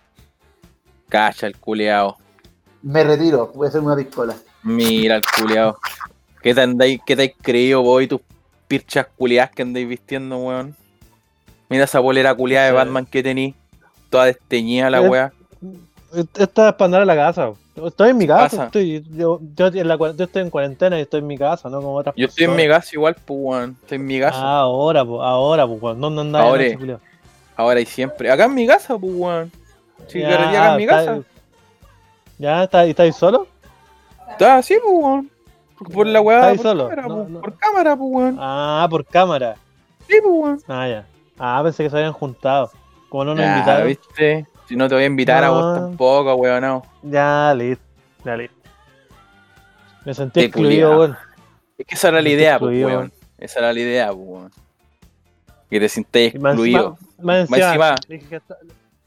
[1.09, 2.17] Cacha el culeado.
[2.83, 4.35] Me retiro, voy a hacer una piscola.
[4.61, 5.77] Mira el culeado.
[6.43, 8.21] ¿Qué te andáis, qué te has creído vos y tus
[8.67, 10.75] pirchas culiadas que andáis vistiendo, weón?
[11.69, 12.73] Mira esa bolera culiada de.
[12.73, 13.55] Batman que tení.
[14.09, 15.33] Toda desteñida la Eh, weá.
[16.37, 17.51] Esta es para andar a la casa.
[17.75, 18.65] Estoy en mi casa, casa?
[18.65, 21.69] estoy, yo, yo, en la cua- yo estoy en cuarentena y estoy en mi casa,
[21.69, 21.77] ¿no?
[21.81, 23.69] Como otras Yo estoy en mi casa igual, pues.
[23.81, 24.37] Estoy en mi casa.
[24.41, 25.99] Ah, ahora, pues, ahora, pues, weón.
[26.01, 26.45] ¿Dónde andáis?
[26.45, 26.77] Ahora.
[26.77, 26.99] culiao?
[27.57, 28.31] Ahora y siempre.
[28.31, 29.51] Acá en mi casa, pues, weón.
[30.07, 31.19] Sí, Ya, acá en mi está- casa.
[32.37, 32.63] ¿Ya?
[32.63, 33.47] ¿Estáis estáis solo?
[34.31, 35.29] Está así, pues, weón.
[35.77, 36.39] Por- Por la weá.
[36.51, 36.87] ¿Estáis Por solo?
[36.89, 37.41] cámara, No, pues, no.
[37.41, 38.37] por cámara, pues, weón.
[38.39, 39.55] Ah, por cámara.
[40.07, 40.61] Sí, pues, weón.
[40.69, 41.05] Ah, ya.
[41.37, 42.71] Ah, pensé que se habían juntado.
[43.09, 43.87] Como no nos Ya, invitaron.
[43.87, 44.45] ¿viste?
[44.67, 45.73] Si no te voy a invitar a vos No.
[45.87, 46.83] tampoco, weón, no.
[47.03, 47.83] Ya, listo.
[48.23, 48.55] Ya, listo.
[50.05, 51.17] Me sentí excluido, weón.
[51.77, 53.13] Es que esa era la idea, sentí pues, excluido, weón.
[53.37, 54.51] Esa era la idea, pues, weón.
[55.69, 56.97] Que te sintáis Y más excluido.
[56.99, 58.57] encima- más encima, encima-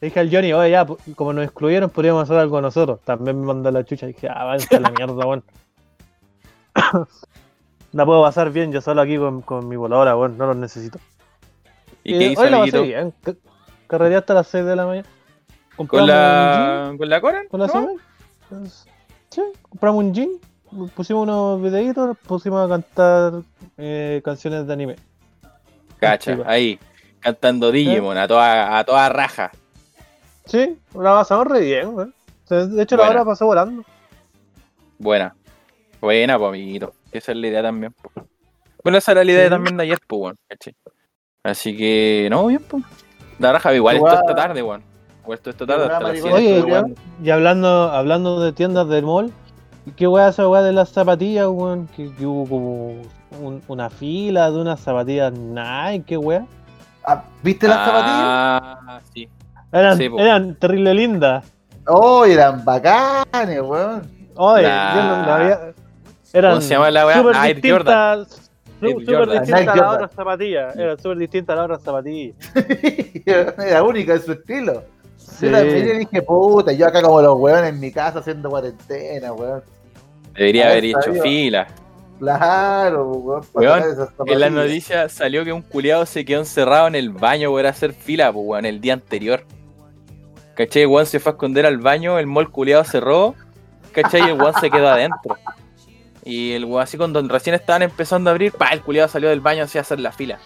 [0.00, 3.00] le dije, al Johnny, oye, ya, como nos excluyeron, podríamos hacer algo nosotros.
[3.04, 5.42] También me mandó la chucha y dije, ah, váyanse a la mierda, weón.
[7.92, 10.98] La puedo pasar bien yo solo aquí con, con mi voladora, weón, no los necesito.
[12.04, 13.34] ¿Y Eh, qué hizo, hoy la pasé bien, ca-
[13.86, 15.08] carrería hasta las 6 de la mañana.
[15.86, 17.46] ¿Con la, ¿Con la Coran?
[17.48, 17.72] con la ¿no?
[17.72, 17.96] Summer.
[19.30, 20.30] Sí, compramos un jean,
[20.94, 23.42] pusimos unos videitos, pusimos a cantar
[23.76, 24.96] eh, canciones de anime.
[26.00, 26.78] Cacha, ahí.
[27.20, 29.50] Cantando Digimon a toda, a toda raja.
[30.46, 32.12] Sí, la pasamos re bien,
[32.44, 33.84] sea, De hecho, la hora pasó volando.
[34.98, 35.34] Buena.
[36.00, 36.94] Buena, pues, amiguito.
[37.12, 37.92] Esa es la idea también.
[37.92, 38.10] po.
[38.82, 39.50] Bueno, esa era la idea Sí.
[39.50, 40.36] también de ayer, pues.
[40.48, 40.74] ¿cachai?
[41.42, 42.84] Así que, no, bien, pues.
[43.38, 44.80] La raja, igual Igual- esto esta tarde, weón.
[44.80, 44.97] Igual
[45.34, 46.94] esto esta tarde hasta las maricón, 7 Oye, weón.
[47.22, 49.32] Y hablando, hablando de tiendas del mall,
[49.96, 51.86] ¿qué weá esa weá de las zapatillas, weón?
[51.96, 52.86] Que, que hubo como
[53.46, 56.46] un- una fila de unas zapatillas Nike, qué weá.
[57.04, 58.62] Ah, ¿Viste las zapatillas?
[58.86, 59.28] Ah, sí.
[59.72, 61.44] Eran, Sí, eran terrible lindas.
[61.86, 64.02] Oh, eran bacanes, weón.
[64.36, 65.58] Oye, La- yo no, no había.
[66.32, 67.16] Eran ¿Cómo se llama la weá?
[67.16, 67.24] Air
[68.80, 69.94] Súper Nike a las Jordan.
[69.94, 70.76] otras zapatillas.
[70.76, 72.36] Eran súper distintas a las otras zapatillas.
[73.26, 74.82] Era única en su estilo.
[75.38, 75.46] Sí.
[75.46, 79.62] Yo también dije, puta, yo acá como los weones en mi casa haciendo cuarentena, weón.
[80.34, 81.68] Debería haber hecho fila.
[82.18, 83.46] Claro, weón.
[83.54, 87.50] Weón, esas En la noticia salió que un culiado se quedó encerrado en el baño
[87.50, 89.44] por hacer fila, pues, weón, el día anterior.
[90.54, 90.82] ¿Cachai?
[90.82, 93.36] El weón se fue a esconder al baño, el mall culiado cerró,
[93.92, 94.22] ¿cachai?
[94.22, 95.36] Y el weón se quedó adentro.
[96.24, 99.40] Y el weón, así cuando recién estaban empezando a abrir, pa, el culiado salió del
[99.40, 100.40] baño así a hacer la fila.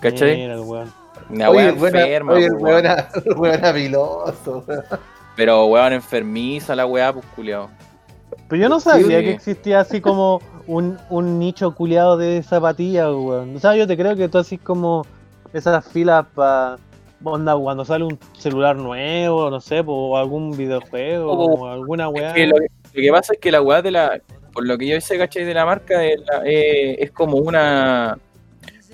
[0.00, 0.36] ¿Cachai?
[0.36, 1.03] Mira, el weón.
[1.30, 2.84] Una Oye, weón- enferma, oye, po, weón.
[3.36, 4.84] weón.
[5.36, 7.68] Pero weón enfermiza la weá, pues culiao.
[8.48, 9.24] Pero yo no sabía Sí.
[9.24, 13.56] que existía así como un, un nicho culiado de zapatillas, weón.
[13.56, 15.06] O sea, yo te creo que tú así como
[15.52, 16.76] esas filas para
[17.22, 22.08] onda cuando sale un celular nuevo, no sé, po, o algún videojuego, O- o alguna
[22.08, 22.28] weá.
[22.28, 24.20] Es que lo, lo que pasa es que la weá de la.
[24.52, 25.44] Por lo que yo sé, ¿cachai?
[25.44, 28.18] De la marca la- eh, es como una.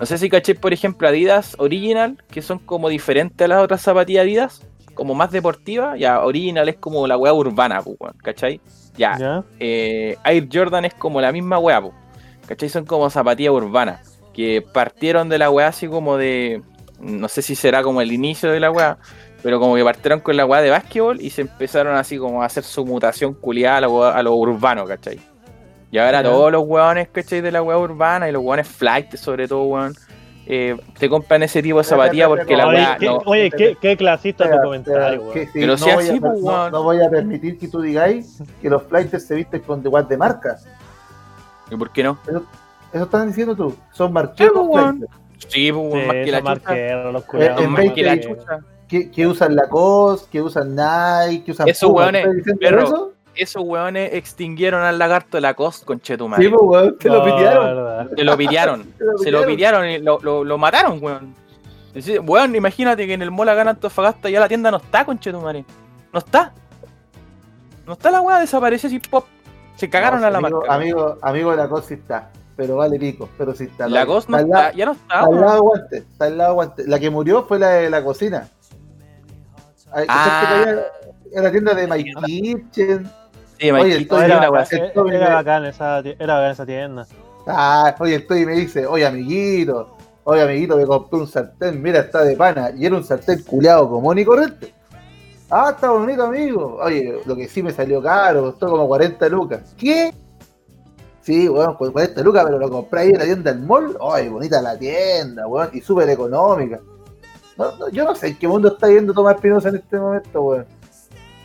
[0.00, 3.82] No sé si caché, por ejemplo, Adidas Original, que son como diferentes a las otras
[3.82, 5.98] zapatillas Adidas, como más deportivas.
[5.98, 8.62] Ya, Original es como la weá urbana, pues, ¿cachai?
[8.96, 11.92] Ya, eh, Air Jordan es como la misma weá, po,
[12.46, 12.70] ¿cachai?
[12.70, 16.62] Son como zapatillas urbanas, que partieron de la weá así como de,
[16.98, 18.96] no sé si será como el inicio de la weá,
[19.42, 22.46] pero como que partieron con la weá de básquetbol y se empezaron así como a
[22.46, 25.20] hacer su mutación culiada a lo, a lo urbano, ¿cachai?
[25.90, 26.30] Y ahora Ya.
[26.30, 27.40] todos los weones, ¿cachai?
[27.40, 29.94] De la weá urbana y los weones flight, sobre todo, weón,
[30.46, 32.96] eh, te compran ese tipo de zapatillas porque la Oye, weá...
[32.98, 35.32] ¿qué, no- oye, qué, qué clasista tu Espera, comentario, weón.
[35.34, 37.68] que sí, Pero no si voy así, a, pues, no- no voy a permitir que
[37.68, 40.56] tú digáis que los flighters se visten con igual de marca.
[41.70, 42.18] ¿Y por qué no?
[42.92, 43.76] Eso estás diciendo tú.
[43.92, 44.98] Son marqueros Sí, pues, weón.
[44.98, 45.20] flighters.
[45.48, 48.58] Sí, pues, weón, Sí, más que la marqueros, los Eh, en vez que la chucha.
[48.88, 52.26] Que, que usan Lacoste, que usan Nike, que usan Esos weones,
[53.34, 56.42] Esos weones extinguieron al lagarto de la costa con Chetumare.
[56.42, 57.64] Sí, pues, weón, te lo No, pidieron.
[57.64, 58.10] verdad.
[58.16, 58.82] Se lo pitearon.
[58.82, 59.46] Te se lo pidieron.
[59.46, 61.34] pitearon y lo, lo, lo mataron, weón.
[61.88, 65.04] Es decir, Weón, imagínate que en el Mola Gana Antofagasta ya la tienda no está
[65.04, 65.64] con Chetumare.
[66.12, 66.52] No está.
[67.86, 69.24] No está la weá, desapareció así, pop.
[69.74, 70.74] Se cagaron No, a la amigo, marca.
[70.74, 72.30] Amigo, amigo, Lacoste sí está.
[72.56, 73.88] Pero vale pico, pero sí está.
[73.88, 75.40] la Ghost no está, ya no está, Está al weón.
[75.40, 76.84] lado de Guante, está al lado de Guante.
[76.86, 78.48] La que murió fue la de la cocina.
[79.92, 80.02] Ah.
[80.06, 80.84] ¿cachaste que había-
[81.32, 83.10] Era la tienda de My Kitchen.
[83.60, 84.50] Sí, Oye, Maikito, Era, era
[85.04, 85.20] bien.
[85.32, 87.06] bacán esa, era bacán esa tienda.
[87.46, 92.00] Ah, oye, estoy y me dice, oye, amiguito, oye, amiguito, me compré un sartén, mira,
[92.00, 92.70] está de pana.
[92.74, 94.72] Y era un sartén culeado común y corriente.
[95.50, 96.78] Ah, está bonito, amigo.
[96.82, 99.74] Oye, lo que sí me salió caro, costó como 40 lucas.
[99.76, 100.14] ¿Qué?
[101.20, 103.94] Sí, weón, con 40 lucas, pero lo compré ahí en la tienda del mall.
[104.00, 106.80] Ay, bonita la tienda, weón, y súper económica.
[107.58, 110.40] No, no, yo no sé en qué mundo está yendo Tomás Espinosa en este momento,
[110.40, 110.66] weón.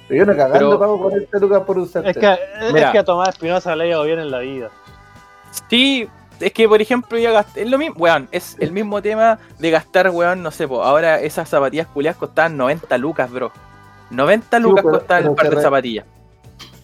[0.07, 2.11] Pero yo no cagando Pero- pago 40 lucas por un sartén.
[2.11, 4.69] Es que, es que a Tomás Espinosa le ha ido bien en la vida.
[5.69, 6.07] Sí,
[6.39, 9.71] es que por ejemplo ya gasté, es lo mismo, weón, es el mismo tema de
[9.71, 13.51] gastar, weón, no sé, po, ahora esas zapatillas culiadas costaban 90 lucas, bro.
[14.11, 16.05] 90 lucas pero- costaba el par de zapatillas.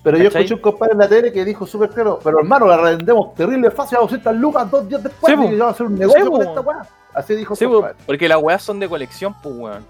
[0.04, 2.76] Pero yo escuché un compadre en la tele que dijo súper claro, pero hermano, la
[2.78, 5.96] revendemos terrible fácil a 200 lucas dos días después Sí, y vamos a hacer un
[5.96, 6.82] negocio Sí, con esta weá.
[7.14, 7.68] Así dijo Sí,
[8.08, 9.86] porque las weas son de colección, pues, weón.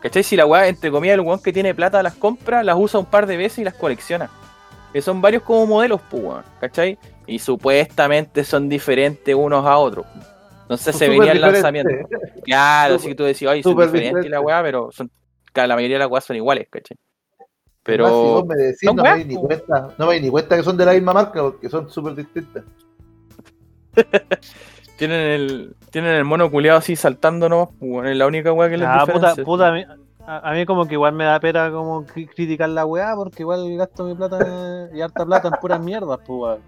[0.00, 0.22] ¿Cachai?
[0.22, 3.06] Si la weá, entre comillas, el weón que tiene plata las compra, las usa un
[3.06, 4.30] par de veces y las colecciona.
[4.92, 6.44] Que son varios como modelos, pues, weón.
[6.60, 6.98] ¿Cachai?
[7.26, 10.06] Y supuestamente son diferentes unos a otros.
[10.62, 11.92] Entonces se venía el lanzamiento.
[12.44, 14.28] Claro, así que tú decís, oye, son diferentes diferente.
[14.28, 15.10] la weá, pero son,
[15.54, 16.96] la mayoría de las weas son iguales, ¿cachai?
[17.90, 18.32] Además, si Pero.
[18.32, 20.86] vos me decís, no me ni cuenta, no me doy ni cuenta que son de
[20.86, 22.64] la misma marca porque son súper distintas.
[25.00, 28.86] Tienen el, tienen el mono culeado así saltándonos, weón, es la única weá que les
[28.86, 29.84] Ah, puta, puta, a mí,
[30.26, 33.42] a, a mí como que igual me da pena como cri- criticar la weá porque
[33.42, 36.58] igual gasto mi plata y harta plata en puras mierdas, pues weón.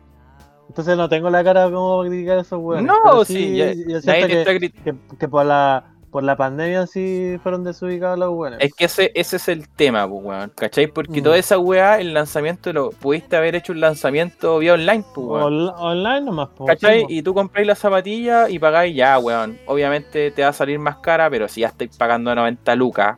[0.68, 2.87] Entonces no tengo la cara como para criticar esos weones.
[2.87, 5.85] No, Pero sí, ya- yo siento nadie te que, está grit- que, que por la
[6.12, 8.61] por la pandemia sí fueron desubicados los weones.
[8.62, 10.87] Es que ese, ese es el tema, pues, weón, ¿cachai?
[10.87, 11.25] Porque Mm.
[11.25, 15.42] toda esa weá, el lanzamiento, lo pudiste haber hecho un lanzamiento vía online, pues, weón.
[15.55, 16.68] Onl- online nomás, pues.
[16.68, 17.01] ¿Cachai?
[17.01, 17.07] sí.
[17.09, 19.59] Y tú compráis la zapatilla y pagáis ya, weón.
[19.66, 23.16] Obviamente te va a salir más cara, pero si ya estáis pagando 90 lucas,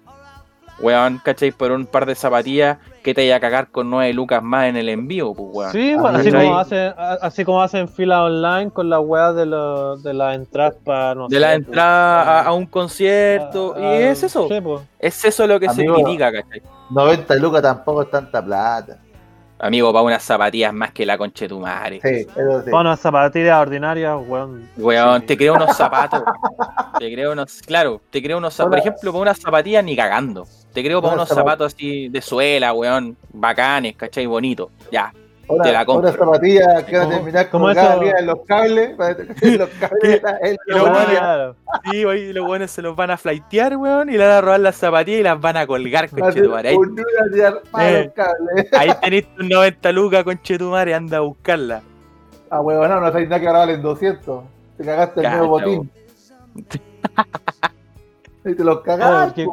[0.80, 1.50] weón, ¿cachai?
[1.52, 4.76] Por un par de zapatillas que te vaya a cagar con 9 lucas más en
[4.76, 5.70] el envío, pues, weón.
[5.72, 9.46] Sí, Ah, bueno, así, como hacen, así como hacen fila online con las weas de,
[9.46, 13.74] los de las entradas para, no De sé, la pues, entrada a, a un concierto,
[13.76, 14.48] a- y a- es eso.
[14.48, 14.82] sí, pues.
[14.98, 15.96] Es eso lo que Amigo.
[15.96, 16.62] se critica, ¿cachai?
[16.90, 18.98] 90 lucas tampoco es tanta plata.
[19.58, 22.00] Amigo, para unas zapatillas más que la conche tu madre.
[22.02, 22.70] Sí, eso sí.
[22.70, 24.68] Para unas zapatillas ordinarias, weón.
[24.76, 25.26] Weón, Sí.
[25.28, 26.22] te creo unos zapatos.
[26.98, 28.70] te creo unos, claro, te creo unos zapatos.
[28.70, 30.46] Por ejemplo, para unas zapatillas ni cagando.
[30.72, 34.26] Te creo para Unos unos zapatos así de suela, weón, bacanes, ¿cachai?
[34.26, 34.70] Bonitos.
[34.90, 35.12] Ya.
[35.48, 37.90] Ahora, te la zapatillas que van a ¿Cómo- terminar eso?
[38.00, 38.96] arriba en los cables.
[39.40, 41.06] que los cables de en botella.
[41.18, 41.56] claro.
[41.90, 44.60] Sí, oye, los weones se los van a flightear, weón, y le van a robar
[44.60, 46.68] las zapatillas y las van a colgar, conchetumare.
[46.70, 46.76] Ahí,
[47.30, 48.12] de Eh.
[48.14, 51.82] los ahí tenéis tus 90 lucas, conchetumare, anda a buscarla.
[52.50, 54.44] Ah, huevón, no, no sabes nada que ahora valen 200.
[54.78, 55.90] Te cagaste el Cacha, nuevo botín.
[58.44, 59.46] y te los cagaste.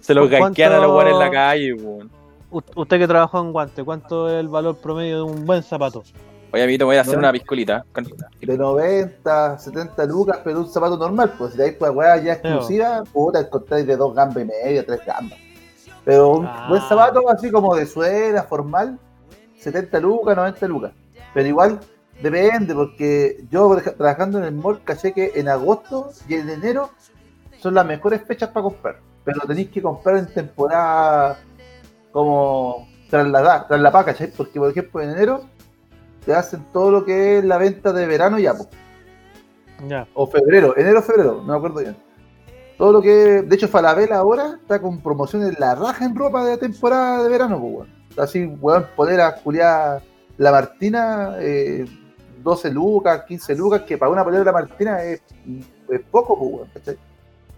[0.00, 2.10] Se los ¿Cuánto- ganquean a los weones en la calle, weón.
[2.50, 6.02] Usted que trabajó en guante, ¿cuánto es el valor promedio de un buen zapato?
[6.50, 7.18] Oye, amiguito, voy a hacer No.
[7.20, 7.84] una piscolita.
[7.92, 8.04] Con-
[8.40, 12.32] de 90, 70 lucas, pero un zapato normal, pues si de ahí pues weá ya
[12.34, 15.38] exclusiva, puta, encontráis de dos gambas y media, tres gambas.
[16.04, 16.66] Pero un Ah.
[16.70, 18.98] buen zapato así como de suela, formal,
[19.58, 20.92] 70 lucas, 90 lucas.
[21.34, 21.80] Pero igual
[22.22, 26.88] depende, porque yo trabajando en el mall caché que en agosto y en enero
[27.60, 28.96] son las mejores fechas para comprar.
[29.24, 31.38] Pero tenéis que comprar en temporada
[32.12, 34.30] como trasladar, trasladar, ¿cachai?
[34.36, 35.42] Porque por ejemplo en enero
[36.24, 38.68] te hacen todo lo que es la venta de verano ya, pues
[39.86, 40.06] Ya.
[40.14, 41.96] o febrero, enero febrero, no me acuerdo bien.
[42.76, 46.58] Todo lo que, de hecho, Falabella ahora está con promociones la raja en ropa de
[46.58, 47.88] temporada de verano, pues, weón.
[48.10, 49.98] Está Así, weón, poder a Julián
[50.36, 51.86] La Martina, eh,
[52.40, 55.20] 12 lucas, 15 lucas, que para una polera de La Martina es,
[55.88, 56.96] es poco, pues, weón, ¿cachai?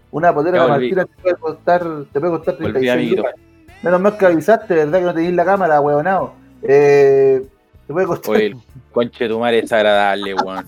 [0.09, 0.73] Una polera de La.
[0.73, 3.21] Martina te puede costar, te puede costar Volví, 36 amiguito.
[3.21, 3.35] lucas.
[3.83, 4.99] Menos mal que avisaste, ¿verdad?
[4.99, 6.33] Que no tenéis la cámara, weonado.
[6.61, 7.45] Eh,
[7.87, 8.57] te puede costar Oye, el
[8.91, 10.67] conche tu madre es agradable, weón.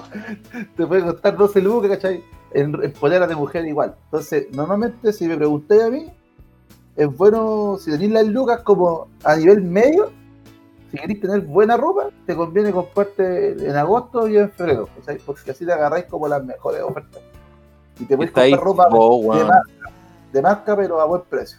[0.76, 2.22] te puede costar 12 lucas, ¿cachai?
[2.52, 3.94] En, en poleras de mujer igual.
[4.04, 6.12] Entonces, normalmente, si me preguntáis a mí,
[6.96, 10.12] es bueno, si tenéis las lucas como a nivel medio,
[10.90, 15.18] si queréis tener buena ropa, te conviene comprarte en agosto y en febrero, ¿cachai?
[15.24, 17.20] Porque así te agarráis como las mejores ofertas.
[17.98, 19.62] Y te puedes comprar ropa de marca,
[20.32, 21.58] de marca, pero a buen precio.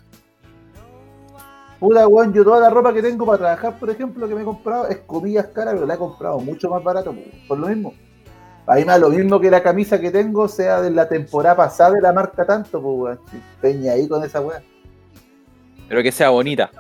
[1.86, 4.44] Puta, weón, yo toda la ropa que tengo para trabajar, por ejemplo, que me he
[4.44, 7.94] comprado, es comillas cara, pero la he comprado mucho más barato, po, por lo mismo.
[8.66, 11.56] A mí me da lo mismo que la camisa que tengo sea de la temporada
[11.56, 13.20] pasada de la marca tanto, pues, weón.
[13.62, 14.64] Peña ahí con esa weá.
[15.88, 16.72] Pero que sea bonita.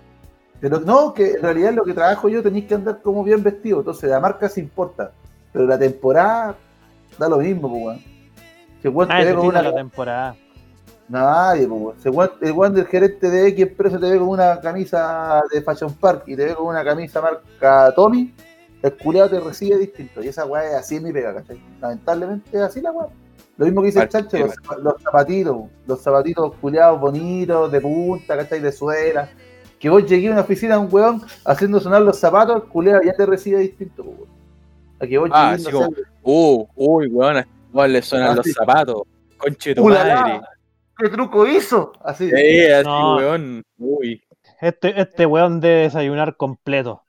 [0.60, 3.82] Pero no, que en realidad lo que trabajo yo tenéis que andar como bien vestido,
[3.82, 5.12] entonces la marca se importa.
[5.53, 6.56] Pero la temporada
[7.20, 7.99] da lo mismo, pues, weón.
[8.82, 10.36] Si weón Ah, te ve con una la temporada.
[11.08, 12.03] Nadie, pues,
[12.41, 16.24] el weón del gerente de X empresa te ve con una camisa de Fashion Park
[16.26, 18.34] y te ve con una camisa marca Tommy,
[18.82, 20.24] el culiado te recibe distinto.
[20.24, 21.62] Y esa weá es así en mi pega, ¿cachai?
[21.80, 23.08] Lamentablemente es así la weá.
[23.58, 25.56] Lo mismo que dice el chancho, los, los zapatitos,
[25.88, 28.60] los zapatitos culiados bonitos, de punta, ¿cachai?
[28.60, 29.30] De suela.
[29.80, 33.01] Que vos llegué a una oficina a un weón haciendo sonar los zapatos, el culiado
[33.03, 34.28] ya te recibe distinto, weón.
[34.99, 35.89] A que vos Ah, no sé, como-
[36.24, 37.45] Uh, uy, weón,
[37.93, 38.53] le suenan Ah, los sí.
[38.53, 39.03] zapatos.
[39.38, 40.41] Conche de tu madre.
[40.97, 41.91] ¿Qué truco hizo?
[42.03, 42.29] Así.
[42.29, 43.17] Sí, así, No.
[43.17, 43.63] weón.
[43.77, 44.23] Uy.
[44.61, 47.03] Este, este weón debe desayunar completo.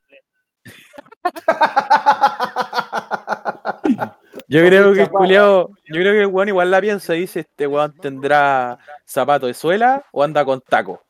[4.48, 7.40] Yo creo que el culiao, yo creo que el weón igual la piensa y dice,
[7.40, 11.02] este weón tendrá zapato de suela o anda con taco.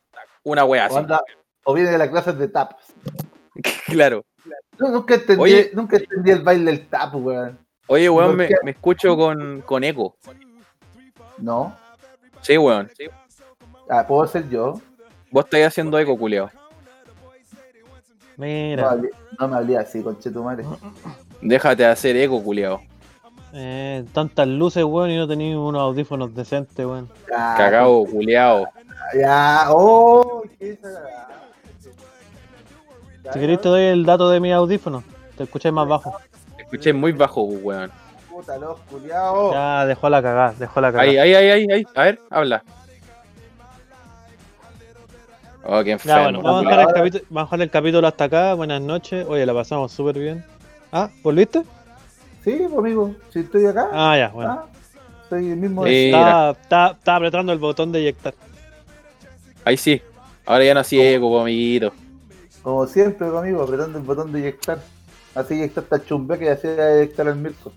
[0.42, 0.96] Una wea o, así.
[0.96, 1.22] anda-
[1.64, 2.72] o viene de las clases de tap.
[3.86, 4.24] Claro.
[4.78, 5.70] No, nunca, entendí, Oye.
[5.72, 7.58] nunca entendí el baile del tap, weón.
[7.88, 10.16] Oye, weón, ¿Por me, me escucho con, con eco.
[11.38, 11.74] No.
[12.46, 12.88] Sí, weón.
[13.90, 14.80] Ah, puedo ser yo.
[15.32, 16.48] Vos estáis haciendo eco, culiao.
[18.36, 18.96] Mira.
[19.40, 20.64] no me hablé así, conchetumare.
[21.40, 22.82] Déjate de hacer eco, culiao.
[23.52, 27.10] Eh, tantas luces, weón, y no tenéis unos audífonos decentes, weón.
[27.26, 28.68] Cagao, culiao.
[29.18, 30.78] Ya, oh, qué
[33.32, 35.02] Si queréis te doy el dato de mis audífonos.
[35.36, 36.14] Te escucháis más bajo.
[36.56, 37.90] Te escuché muy bajo, weón.
[38.36, 39.54] Puta, los culiados.
[39.54, 41.08] Ya dejó la cagada, dejó la cagada.
[41.10, 41.86] Ahí, ahí, ahí, ahí, ahí.
[41.94, 42.62] A ver, habla.
[45.64, 46.42] Oh, qué Ya, bueno, enfermo.
[46.42, 48.52] vamos a, dejar el capítulo, vamos a dejar el capítulo hasta acá.
[48.54, 49.26] Buenas noches.
[49.26, 50.44] Oye, la pasamos súper bien.
[50.92, 51.62] Ah, ¿volviste?
[52.44, 54.50] Sí, pues, amigo, si estoy acá, Ah, ya, bueno.
[54.50, 54.66] ah,
[55.30, 55.86] soy el mismo.
[55.86, 56.06] Sí.
[56.06, 58.34] Estaba, estaba- estaba apretando el botón de eyectar.
[59.64, 60.02] Ahí sí.
[60.44, 61.90] Ahora ya no eco, po, amiguito.
[62.62, 64.78] Como siempre, pues, amigo, apretando el botón de eyectar.
[65.34, 67.72] Así eyectar esta chumbe que hacía eyectar al Mirko.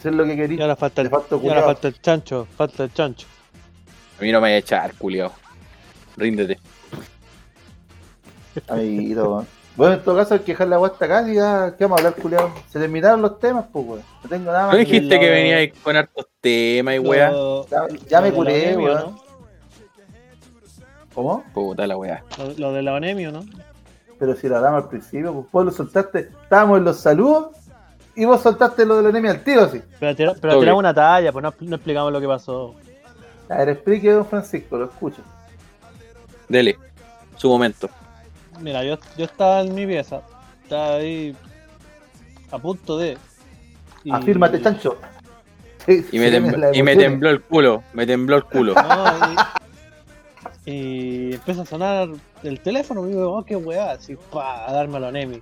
[0.00, 0.62] Eso es lo que Y quería.
[0.62, 1.64] ahora falta el, Le falta y ahora culiao.
[1.66, 3.26] falta el chancho, falta el chancho.
[4.18, 5.30] A mí no me vaya a echar, culiao.
[6.16, 6.58] Ríndete.
[8.68, 9.46] Amiguito.
[9.76, 12.06] Bueno, en todo caso hay que dejar la guasta acá y ya, ¿qué vamos a
[12.08, 12.50] hablar, culiado?
[12.68, 14.02] Se terminaron los temas, pues, weón.
[14.24, 14.76] No tengo nada ¿No más.
[14.76, 17.30] que- dijiste que lo- venía con hartos temas y weá?
[17.70, 19.00] Ya, ya me la curé, weón.
[19.12, 19.22] ¿no?
[21.14, 21.44] ¿Cómo?
[21.54, 22.24] Puta la weá.
[22.38, 23.44] Lo, lo de la anemia, ¿no?
[24.18, 26.30] Pero si lo hablamos al principio, pues vos lo soltaste.
[26.42, 27.56] Estábamos en los saludos
[28.16, 29.80] y vos soltaste lo de la anemia al tiro, sí.
[29.98, 32.74] Pero, tira- pero tiramos una talla, pues no, no explicamos lo que pasó.
[33.48, 35.22] A ver, explique, don Francisco, lo escucho.
[36.48, 36.78] Dele.
[37.36, 37.88] Su momento.
[38.60, 40.20] Mira, yo, yo estaba en mi pieza,
[40.62, 41.34] estaba ahí
[42.50, 43.16] a punto de.
[44.04, 44.98] y- Afírmate, chancho.
[45.86, 47.82] Sí, Y me, y tembló el culo.
[47.94, 48.74] Me tembló el culo.
[48.74, 49.14] No,
[50.66, 52.08] y, y empieza a sonar
[52.42, 55.40] el teléfono, y digo, oh, qué weá, así, pa, a darme la anemia.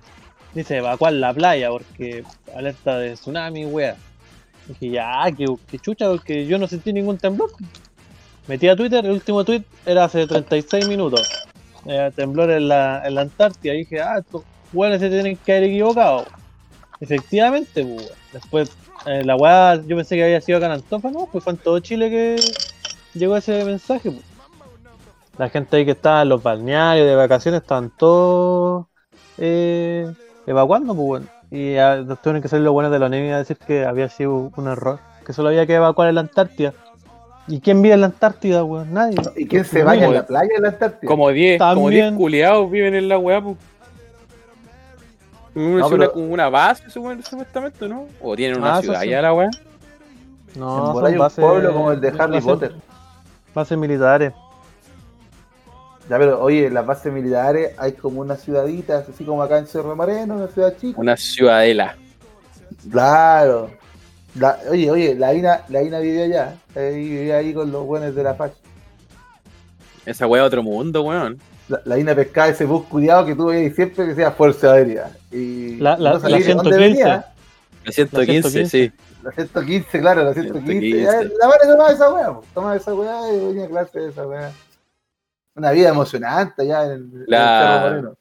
[0.53, 2.23] Dice, evacuar la playa porque
[2.55, 3.95] alerta de tsunami, weá.
[4.67, 7.51] Dije, ya, que, que chucha, porque yo no sentí ningún temblor.
[8.47, 11.29] Metí a Twitter, el último tweet era hace 36 minutos.
[12.15, 13.73] Temblor en la, en la Antártida.
[13.73, 14.43] Y dije, ah, esto
[14.73, 16.25] weones se tienen que haber equivocado.
[16.99, 18.19] Efectivamente, pues, weón.
[18.33, 18.71] Después,
[19.05, 21.57] eh, la weá, yo pensé que había sido acá en Antofa, no, pues fue en
[21.57, 22.35] todo Chile que
[23.13, 24.25] llegó ese mensaje, pues.
[25.37, 28.87] La gente ahí que estaba en los balnearios de vacaciones estaban todos
[29.37, 30.11] eh,
[30.49, 31.29] evacuando, pues, weón.
[31.51, 31.75] Y
[32.05, 34.67] nos tuvieron que salir los buenos de la NEMI a decir que había sido un
[34.67, 36.73] error, que solo había que evacuar en la Antártida.
[37.47, 38.93] ¿Y quién vive en la Antártida, weón?
[38.93, 39.17] Nadie.
[39.35, 41.07] ¿Y quién se baña en la playa en la Antártida?
[41.07, 42.15] Como 10, como 10 También.
[42.15, 43.57] culiados viven en la weá, pues.
[45.55, 48.05] Una, No, una- pero- como una base, supu- supuestamente, ¿no?
[48.21, 49.09] O tienen una Ah, ciudad sí.
[49.09, 49.49] ya la weá.
[50.55, 52.75] No, en son hay un pueblo como el de Harry Potter.
[53.53, 54.31] Bases militares.
[56.09, 59.67] Ya, pero oye, en las bases militares hay como unas ciudaditas, así como acá en
[59.67, 60.99] Cerro Moreno, una ciudad chica.
[60.99, 61.95] Una ciudadela.
[62.91, 63.69] Claro.
[64.35, 66.55] La- oye, oye, la Ina, la Ina vivió allá.
[66.75, 68.55] Ahí vivía ahí con los buenos de la facha.
[70.05, 71.39] Esa weá otro mundo, weón.
[71.67, 75.11] La, la Ina pescaba ese bus cuidado que tuve ahí siempre que sea Fuerza Aérea.
[75.31, 76.77] Y La- la- no la de dónde 115.
[76.79, 77.25] venía.
[77.85, 78.65] La 115, 115.
[78.65, 78.91] sí.
[79.23, 80.71] La 115, claro, la 115.
[80.71, 81.01] 115.
[81.03, 84.51] Ya, La madre tomaba esa weá, tomaba esa weá y venía clase de esa weá.
[85.59, 88.15] Una vida emocionante allá en, en La- el Cerro Moreno.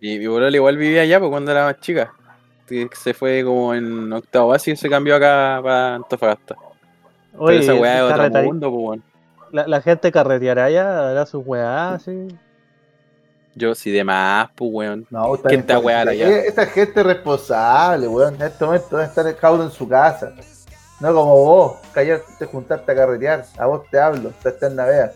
[0.00, 2.12] Y mi bolola igual vivía allá, pues cuando era más chica.
[2.92, 6.56] Se fue como en octavo básico y se cambió acá para Antofagasta.
[7.36, 9.04] Oye, Pero esa weá es otro mundo, pues weón.
[9.52, 12.28] la, la gente carreteará allá, hará sus weás, sí.
[13.54, 15.06] Yo sí de más, pues weón.
[15.10, 16.38] No, está ¿Quién wear porque allá?
[16.42, 18.34] Esa gente responsable, weón.
[18.36, 20.32] En este momento debe estar el cabrón en su casa.
[21.00, 23.44] No como vos, que ayer te juntaste a carretear.
[23.58, 25.12] A vos te hablo, te está en la vea.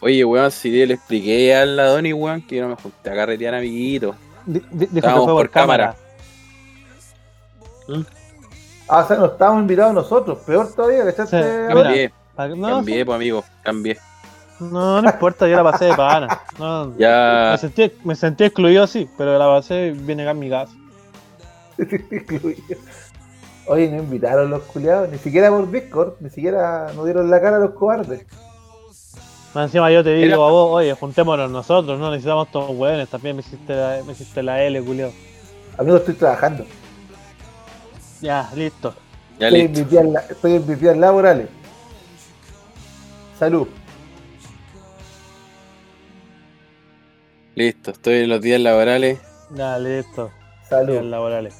[0.00, 3.14] Oye, weón, si le expliqué a la Doni, weón, que yo no me junté a
[3.14, 4.14] carretear, amiguito.
[4.46, 5.96] Dijo que Estábamos por por cámara.
[7.86, 8.06] cámara.
[8.88, 10.38] Ah, o sea, no estábamos invitados nosotros.
[10.46, 11.42] Peor todavía, ¿cachaste?
[11.42, 11.90] Sí, ahora?
[11.90, 12.12] Mira.
[12.36, 13.98] Cambié, No, cambié, pues amigo, cambié.
[14.60, 16.40] no, no importa, yo la pasé de pana.
[16.58, 20.48] No, Ya, me, sentí, me sentí excluido, sí, pero la pasé bien acá en mi
[20.48, 20.72] casa.
[23.66, 27.56] Oye, no invitaron los culiados, ni siquiera por Discord, ni siquiera nos dieron la cara
[27.56, 28.24] a los cobardes.
[29.54, 33.08] Más encima yo te digo Era- a vos, oye, juntémonos nosotros, no necesitamos todos hueones,
[33.08, 35.12] también me hiciste la, me hiciste la L, culio.
[35.78, 36.64] Amigo, estoy trabajando.
[38.20, 38.94] Ya, listo.
[39.38, 39.88] ya Estoy en, listo.
[39.88, 41.48] días, estoy en mis días laborales.
[43.38, 43.68] Salud.
[47.54, 49.18] Listo, estoy en los días laborales.
[49.54, 50.26] Ya, listo.
[50.26, 51.02] Días Salud.
[51.02, 51.54] laborales.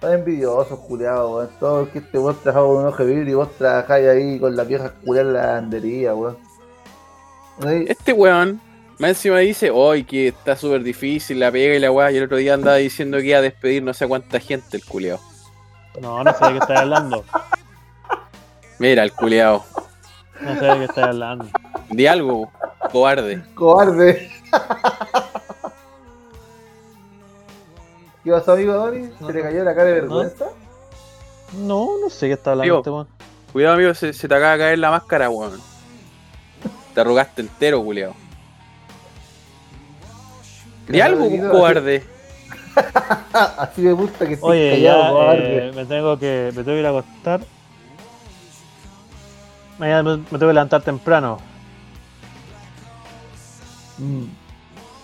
[0.00, 1.50] Están envidiosos, culiados, weón.
[1.60, 4.56] Todo que este vos trabajaba con un ojo de vidrio y vos trabajáis ahí con
[4.56, 6.38] las viejas culiadas en la lavandería, weón.
[7.86, 8.58] Este weón,
[8.98, 12.24] más encima dice, hoy que está súper difícil la pega y la weá, y el
[12.24, 15.20] otro día andaba diciendo que iba a despedir no sé cuánta gente el culiao.
[16.00, 17.22] No, no sé de qué estás hablando.
[18.78, 19.62] Mira, el culiao.
[20.40, 21.44] No sé de qué estás hablando.
[21.90, 22.50] Di algo,
[22.90, 23.42] cobarde.
[23.54, 24.30] Cobarde.
[28.22, 29.08] ¿Qué pasó, amigo Doni?
[29.18, 30.02] ¿Se No, le cayó la cara de no.
[30.02, 30.44] vergüenza?
[31.52, 33.08] No, no sé qué está hablando este weón.
[33.52, 35.60] Cuidado, amigo, se, se te acaba de caer la máscara, weón.
[36.94, 38.14] Te arrugaste entero, culiao.
[40.88, 42.04] Di Claro, algo, cobarde.
[43.32, 45.68] Ah, así me gusta que estés Oye, callado, ya cobarde.
[45.68, 47.40] eh, me tengo que me tengo que ir a acostar.
[49.78, 51.38] Mañana me, me tengo que levantar temprano.
[53.98, 54.24] Mm,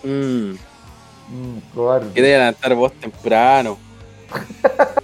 [0.03, 0.55] Mm,
[1.29, 2.13] mm, cobarde.
[2.13, 3.77] que te levantar vos temprano.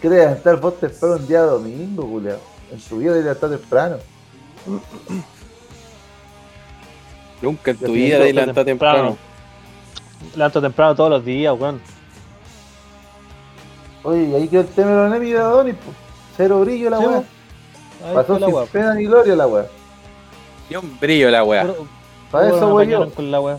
[0.00, 2.38] ¿Qué te levantar vos temprano un día domingo, culiao?
[2.70, 3.96] En tu vida te levantar temprano.
[7.42, 9.16] Nunca en tu vida sí, levantas temprano.
[9.16, 9.34] temprano.
[10.34, 11.80] Levanto temprano todos los días, weón.
[14.02, 15.96] Oye, y ahí quedó el tema de la de Adonis, pues.
[16.36, 17.24] Cero brillo la Sí, weá.
[18.14, 19.66] Pasó la sin pena ni gloria la weá.
[20.68, 21.74] Y un brillo la weá.
[22.30, 23.14] Para eso apañaron yo.
[23.14, 23.58] con la weá.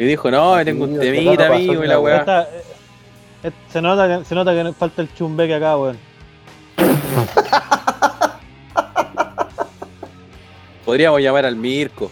[0.00, 2.16] Y dijo, no, tengo un Sí, temita, amigo, y la weá.
[2.20, 2.46] Esta, eh,
[3.44, 5.98] eh, se, nota que, se nota que falta el chumbeque acá, weón.
[10.86, 12.10] Podríamos llamar al Mirko.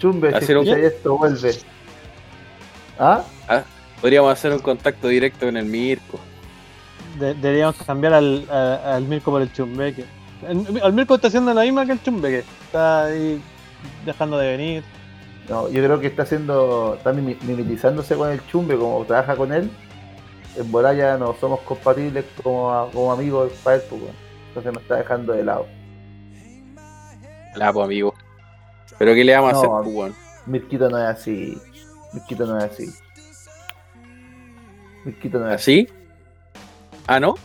[0.00, 1.54] Chumbe, si Hacer un- esto, vuelve.
[2.98, 3.22] ¿Ah?
[4.00, 6.18] Podríamos hacer un contacto directo con el Mirko.
[7.20, 10.04] De- deberíamos cambiar al, a- al Mirko por el chumbeque.
[10.48, 12.42] El, el Mirko está haciendo la misma que el chumbeque.
[12.64, 13.40] Está ahí
[14.04, 14.82] dejando de venir.
[15.48, 19.70] No, yo creo que está haciendo, está mimetizándose con el chumbe, como trabaja con él.
[20.56, 24.02] En bola ya no somos compatibles como, como amigos para él, pues.
[24.48, 25.66] Entonces nos está dejando de lado.
[27.54, 28.14] La pues, amigo.
[28.98, 30.14] Pero ¿qué le vamos a hacer, pues?
[30.46, 31.58] Mirquito no es así.
[32.12, 32.94] Mirquito no es así.
[35.04, 35.80] Mirquito no es así.
[35.80, 35.98] ¿Así?
[37.06, 37.36] Ah, ¿no?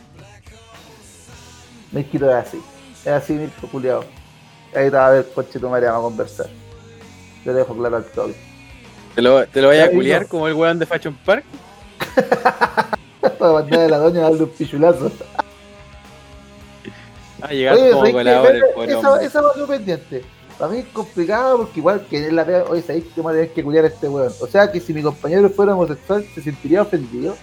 [1.92, 2.62] Mirquito es así.
[3.02, 4.04] Es así, Mirko, culiao.
[4.76, 6.63] Ahí te va a ver, coche tu madre, vamos a conversar.
[7.46, 8.36] Le dejo claro al toque.
[9.16, 11.44] ¿Te lo, te lo vaya a culiar como el weón de Fashion Park?
[13.40, 15.12] Para mandar a la doña a darle un pichulazo.
[17.42, 20.24] Ah, llegar Oye, como colador el pobre esa, esa va a ser pendiente.
[20.58, 23.36] Para mí es complicado porque igual que en la pega, oye, ¿sabéis que vamos a
[23.36, 24.32] tener que culiar a este weón?
[24.40, 27.36] O sea que si mi compañero fuera homosexual, ¿se sentiría ofendido?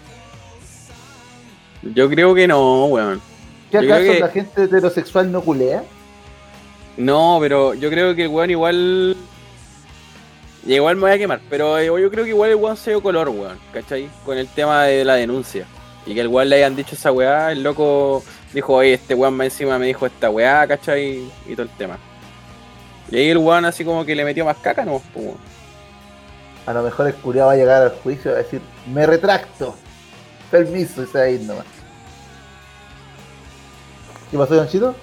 [1.83, 3.21] Yo creo que no, weón.
[3.71, 5.85] ¿Qué Yo acaso que- la gente heterosexual no culea?
[6.97, 9.17] No, pero yo creo que el weón igual.
[10.67, 12.91] Y Igual me voy a quemar, pero eh, yo creo que igual el weón se
[12.91, 14.11] dio color, weón, ¿cachai?
[14.25, 15.67] Con el tema de la denuncia.
[16.07, 19.35] Y que el weón le hayan dicho esa weá, el loco dijo, oye, este weón
[19.35, 21.31] más encima me dijo esta weá, ¿cachai?
[21.47, 21.99] Y todo el tema.
[23.11, 25.01] Y ahí el weón así como que le metió más caca, ¿no?
[25.13, 25.39] Pues, weón.
[26.67, 28.61] A lo mejor el culiao va a llegar al juicio y va a decir,
[28.93, 29.75] me retracto.
[30.51, 31.65] Permiso, y se va a ir nomás.
[34.31, 34.95] ¿Qué pasó, Janchito?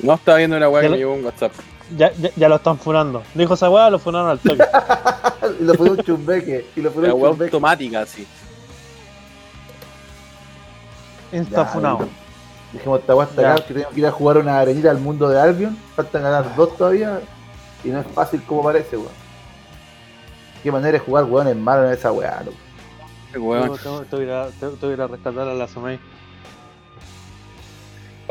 [0.00, 1.52] No estaba viendo una weá que me llegó un WhatsApp.
[1.96, 3.22] Ya, ya, ya lo están funando.
[3.34, 4.62] Dijo esa weá, lo funaron al toque.
[5.60, 6.66] y lo fue un chumbeque.
[6.76, 7.50] Y lo fue La un weá chumbeque.
[7.56, 8.26] automática, así.
[11.32, 12.08] Insta funado.
[12.72, 15.28] Dijimos esta weá hasta acá, que tenemos que ir a jugar una arenita al mundo
[15.28, 15.76] de Albion.
[15.96, 17.20] Faltan ganar dos todavía.
[17.84, 19.12] Y no es fácil como parece, weón.
[20.62, 22.56] Qué manera de jugar, weón, es malo en esa weá, loco.
[23.32, 23.62] El weón.
[23.62, 25.98] Tengo, tengo- tengo que ir a- tengo- tengo que ir a rescatar a la Sumei.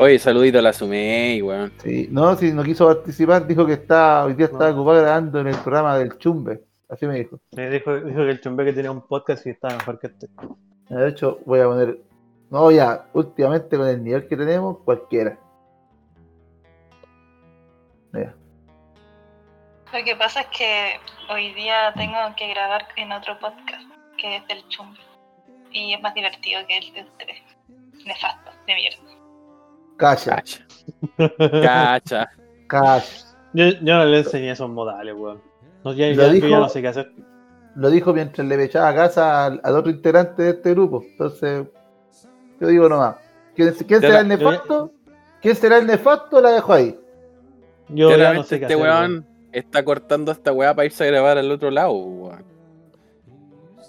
[0.02, 1.70] Oye, saludito a la Sumei, weón.
[1.82, 4.76] Sí, no, si no quiso participar, dijo que está, hoy día estaba No.
[4.76, 6.64] ocupado grabando en el programa del Chumbe.
[6.88, 7.38] Así me dijo.
[7.54, 10.26] Me dijo, dijo que el chumbeque tenía un podcast y estaba mejor que este.
[10.88, 12.00] De hecho, voy a poner.
[12.50, 15.38] No, ya, últimamente con el nivel que tenemos, cualquiera.
[18.12, 18.34] Mira.
[19.92, 20.94] Lo que pasa es que
[21.30, 23.84] hoy día tengo que grabar en otro podcast,
[24.16, 24.98] que es del chumbe.
[25.72, 27.42] Y es más divertido que el de ustedes.
[28.06, 29.19] Nefasto, de mierda.
[30.00, 30.64] Cacha, Cacha.
[31.62, 32.30] Cacha.
[32.66, 33.26] cacha.
[33.52, 35.40] Yo, yo no le enseñé esos modales, weón.
[35.84, 37.12] No, ya, Lo ya- yo dijo- ya no sé qué hacer.
[37.76, 41.02] Lo dijo mientras le echaba a casa al, al otro integrante de este grupo.
[41.04, 41.66] Entonces,
[42.60, 43.16] yo digo nomás.
[43.54, 44.92] ¿Quién, quién será la- el nefasto?
[45.42, 46.40] ¿Quién será el nefasto?
[46.40, 46.98] La dejo ahí.
[47.88, 48.86] Yo ya no Claramente sé qué este hacer.
[48.86, 52.44] weón está cortando esta weá para irse a grabar al otro lado, weón.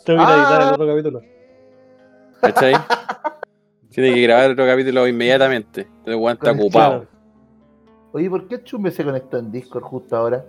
[0.05, 0.67] Tengo que ir a editar Ah.
[0.67, 1.21] el otro capítulo.
[2.41, 2.73] ¿Cachai?
[3.91, 5.81] Tiene que grabar otro capítulo inmediatamente.
[5.81, 7.05] Entonces, weón está ocupado.
[8.13, 10.45] Oye, ¿por qué el Chumbe se conectó en Discord justo ahora?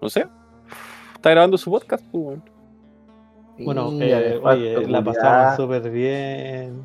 [0.00, 0.26] No sé.
[1.14, 2.42] Está grabando su podcast, pues, weón.
[3.58, 6.82] Bueno, eh, oye, la pasamos súper bien.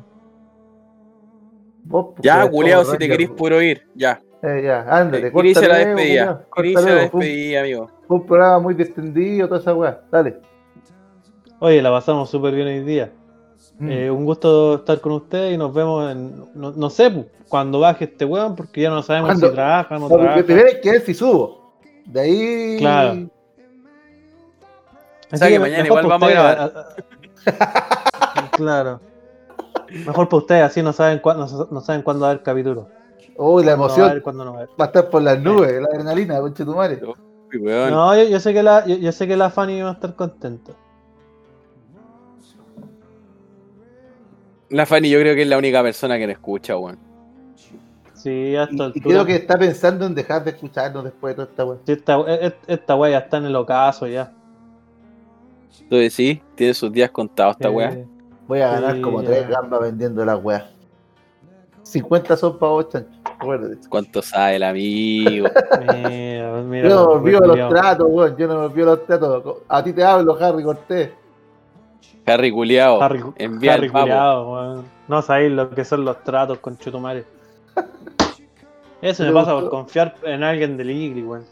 [1.84, 3.86] Vos, pues, Ya, culeado, si te querés puro ir.
[3.94, 4.20] Ya.
[4.42, 6.46] Eh, ya, ándate, Eh, Inicia la despedida.
[6.58, 7.90] Inicia la despedida, amigo.
[8.06, 10.00] Fue un programa muy distendido, toda esa weá.
[10.12, 10.38] Dale.
[11.58, 13.10] Oye, la pasamos súper bien hoy día.
[13.78, 13.90] Mm.
[13.90, 16.44] Eh, un gusto estar con ustedes y nos vemos en.
[16.54, 19.48] No, no sé, pu, cuando baje este weón, porque ya no sabemos ¿Cuándo?
[19.48, 20.44] si trabaja o no No, porque trabaja.
[20.46, 21.72] primero hay que ver si subo.
[22.06, 22.76] De ahí.
[22.78, 23.28] Claro.
[25.32, 26.76] O sea que mañana igual vamos a ustedes,
[27.46, 29.00] a- claro.
[30.06, 32.88] Mejor para ustedes, así no saben cuándo, no saben cuándo va a haber capítulo.
[33.36, 34.68] Uy, la Cuándo va a emoción no va a haber.
[34.80, 37.00] va a estar por las nubes, la adrenalina, conche tu madre.
[37.52, 37.90] Uy, weón.
[37.90, 40.14] No, yo, yo sé que la, yo, yo sé que la Fanny va a estar
[40.14, 40.72] contenta.
[44.70, 46.98] La Fanny yo creo que es la única persona que nos escucha, weón.
[48.14, 51.48] Sí, hasta Y, y creo que está pensando en dejar de escucharnos después de toda
[51.50, 51.78] esta weá.
[51.86, 54.32] Sí, esta, e- e- esta wea ya está en el ocaso ya.
[55.82, 57.98] Entonces sí, tiene sus días contados esta Eh, weá.
[58.48, 59.28] Voy a ganar Sí, como ya.
[59.28, 60.64] tres gambas vendiendo las weas.
[61.82, 63.10] 50 son para vos, chancho.
[63.24, 63.88] Acuérdate.
[63.88, 65.46] ¿Cuánto sabe el amigo?
[65.80, 66.88] Mira, mira.
[66.88, 68.36] Yo no me olvido los tratos, weón.
[68.36, 69.58] Yo no me olvido los tratos.
[69.68, 71.10] A ti te hablo, Harry Cortés.
[72.26, 73.00] Harry culiao.
[73.02, 74.84] Harry, Envía Harry el weón.
[75.08, 77.24] No sabéis lo que son los tratos con Chutumare.
[79.02, 79.70] Eso me Me pasa gustó.
[79.70, 81.44] por confiar en alguien del Igri, weón.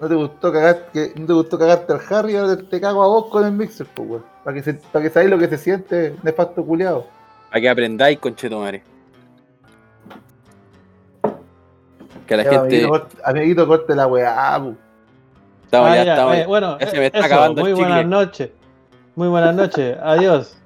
[0.00, 2.36] ¿No te gustó cagar, que, no te gustó cagarte al Harry?
[2.36, 4.24] Ahora te, te cago a vos con el mixer, pues, weón.
[4.44, 7.06] Para que, se, para que sabáis lo que se siente nefasto culiado.
[7.50, 8.82] Para que aprendáis, conchetumare.
[12.26, 12.66] Que la Ya, gente.
[12.66, 14.76] amiguito, corte- amiguito, corte la weá, pu.
[15.64, 16.36] Estamos, Ah, ya ya, estamos.
[16.36, 18.50] eh, bueno, ya se eh, me está eso, acabando el muy buenas noches.
[19.18, 19.98] Muy buenas noches.
[20.00, 20.56] Adiós.